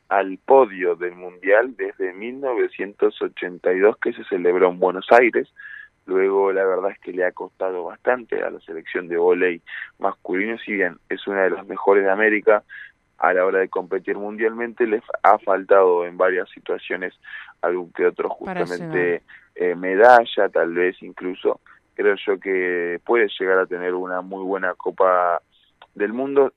al 0.08 0.38
podio 0.38 0.96
del 0.96 1.14
Mundial 1.14 1.76
desde 1.76 2.12
1982 2.12 3.96
que 3.98 4.12
se 4.12 4.24
celebró 4.24 4.70
en 4.70 4.80
Buenos 4.80 5.06
Aires. 5.10 5.48
Luego 6.06 6.52
la 6.52 6.64
verdad 6.64 6.90
es 6.90 6.98
que 6.98 7.12
le 7.12 7.24
ha 7.24 7.32
costado 7.32 7.84
bastante 7.84 8.42
a 8.42 8.50
la 8.50 8.58
selección 8.60 9.06
de 9.06 9.16
vóley 9.16 9.62
masculino, 9.98 10.58
si 10.58 10.72
bien 10.72 10.98
es 11.08 11.24
una 11.28 11.42
de 11.42 11.50
las 11.50 11.66
mejores 11.66 12.02
de 12.02 12.10
América, 12.10 12.64
a 13.20 13.34
la 13.34 13.44
hora 13.44 13.58
de 13.60 13.68
competir 13.68 14.16
mundialmente 14.16 14.86
les 14.86 15.02
ha 15.22 15.38
faltado 15.38 16.06
en 16.06 16.16
varias 16.16 16.48
situaciones 16.50 17.14
algún 17.60 17.92
que 17.92 18.06
otro 18.06 18.30
justamente 18.30 19.22
eh, 19.54 19.74
medalla, 19.74 20.48
tal 20.48 20.72
vez 20.72 20.96
incluso. 21.02 21.60
Creo 21.94 22.16
yo 22.26 22.40
que 22.40 22.98
puede 23.04 23.28
llegar 23.38 23.58
a 23.58 23.66
tener 23.66 23.92
una 23.92 24.22
muy 24.22 24.42
buena 24.42 24.72
Copa 24.74 25.42
del 25.94 26.14
Mundo, 26.14 26.54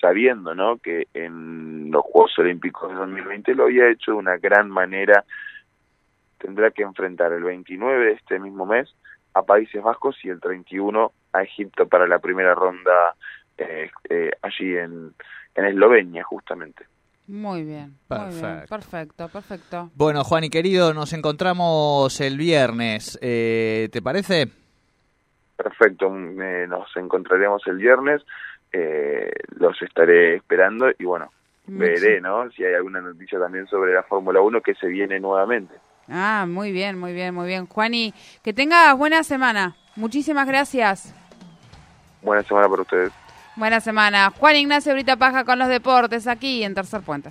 sabiendo 0.00 0.52
¿no? 0.52 0.78
que 0.78 1.06
en 1.14 1.92
los 1.92 2.02
Juegos 2.02 2.36
Olímpicos 2.40 2.90
de 2.90 2.96
2020 2.96 3.54
lo 3.54 3.64
había 3.64 3.88
hecho 3.88 4.10
de 4.12 4.18
una 4.18 4.36
gran 4.38 4.68
manera. 4.68 5.24
Tendrá 6.38 6.72
que 6.72 6.82
enfrentar 6.82 7.32
el 7.32 7.44
29 7.44 8.06
de 8.06 8.12
este 8.12 8.40
mismo 8.40 8.66
mes 8.66 8.92
a 9.32 9.42
Países 9.42 9.80
Bajos 9.80 10.16
y 10.24 10.28
el 10.28 10.40
31 10.40 11.12
a 11.32 11.42
Egipto 11.42 11.86
para 11.86 12.08
la 12.08 12.18
primera 12.18 12.52
ronda 12.54 13.14
eh, 13.56 13.90
eh, 14.08 14.32
allí 14.42 14.76
en, 14.76 15.14
en 15.54 15.64
Eslovenia, 15.66 16.24
justamente. 16.24 16.84
Muy 17.26 17.64
bien. 17.64 17.96
Muy 18.08 18.18
bien. 18.18 18.40
Perfecto. 18.40 18.68
Perfecto, 18.68 19.28
perfecto. 19.28 19.90
Bueno, 19.94 20.24
Juan 20.24 20.44
y 20.44 20.50
querido, 20.50 20.92
nos 20.92 21.12
encontramos 21.12 22.20
el 22.20 22.36
viernes. 22.36 23.18
Eh, 23.22 23.88
¿Te 23.90 24.02
parece? 24.02 24.48
Perfecto, 25.56 26.10
mm, 26.10 26.42
eh, 26.42 26.66
nos 26.66 26.94
encontraremos 26.96 27.62
el 27.66 27.76
viernes, 27.76 28.22
eh, 28.72 29.30
los 29.56 29.80
estaré 29.82 30.36
esperando 30.36 30.90
y 30.98 31.04
bueno, 31.04 31.30
veré, 31.66 32.20
¿no? 32.20 32.50
Si 32.50 32.64
hay 32.64 32.74
alguna 32.74 33.00
noticia 33.00 33.38
también 33.38 33.66
sobre 33.68 33.94
la 33.94 34.02
Fórmula 34.02 34.40
1 34.40 34.60
que 34.60 34.74
se 34.74 34.88
viene 34.88 35.20
nuevamente. 35.20 35.74
Ah, 36.08 36.44
muy 36.46 36.72
bien, 36.72 36.98
muy 36.98 37.14
bien, 37.14 37.34
muy 37.34 37.46
bien. 37.46 37.66
Juani, 37.66 38.12
que 38.42 38.52
tengas 38.52 38.96
buena 38.98 39.22
semana. 39.22 39.76
Muchísimas 39.96 40.46
gracias. 40.46 41.14
Buena 42.20 42.42
semana 42.42 42.68
para 42.68 42.82
ustedes. 42.82 43.23
Buena 43.56 43.80
semana. 43.80 44.32
Juan 44.36 44.56
Ignacio 44.56 44.92
Brita 44.92 45.16
Paja 45.16 45.44
con 45.44 45.60
los 45.60 45.68
deportes 45.68 46.26
aquí 46.26 46.64
en 46.64 46.74
Tercer 46.74 47.02
Puente. 47.02 47.30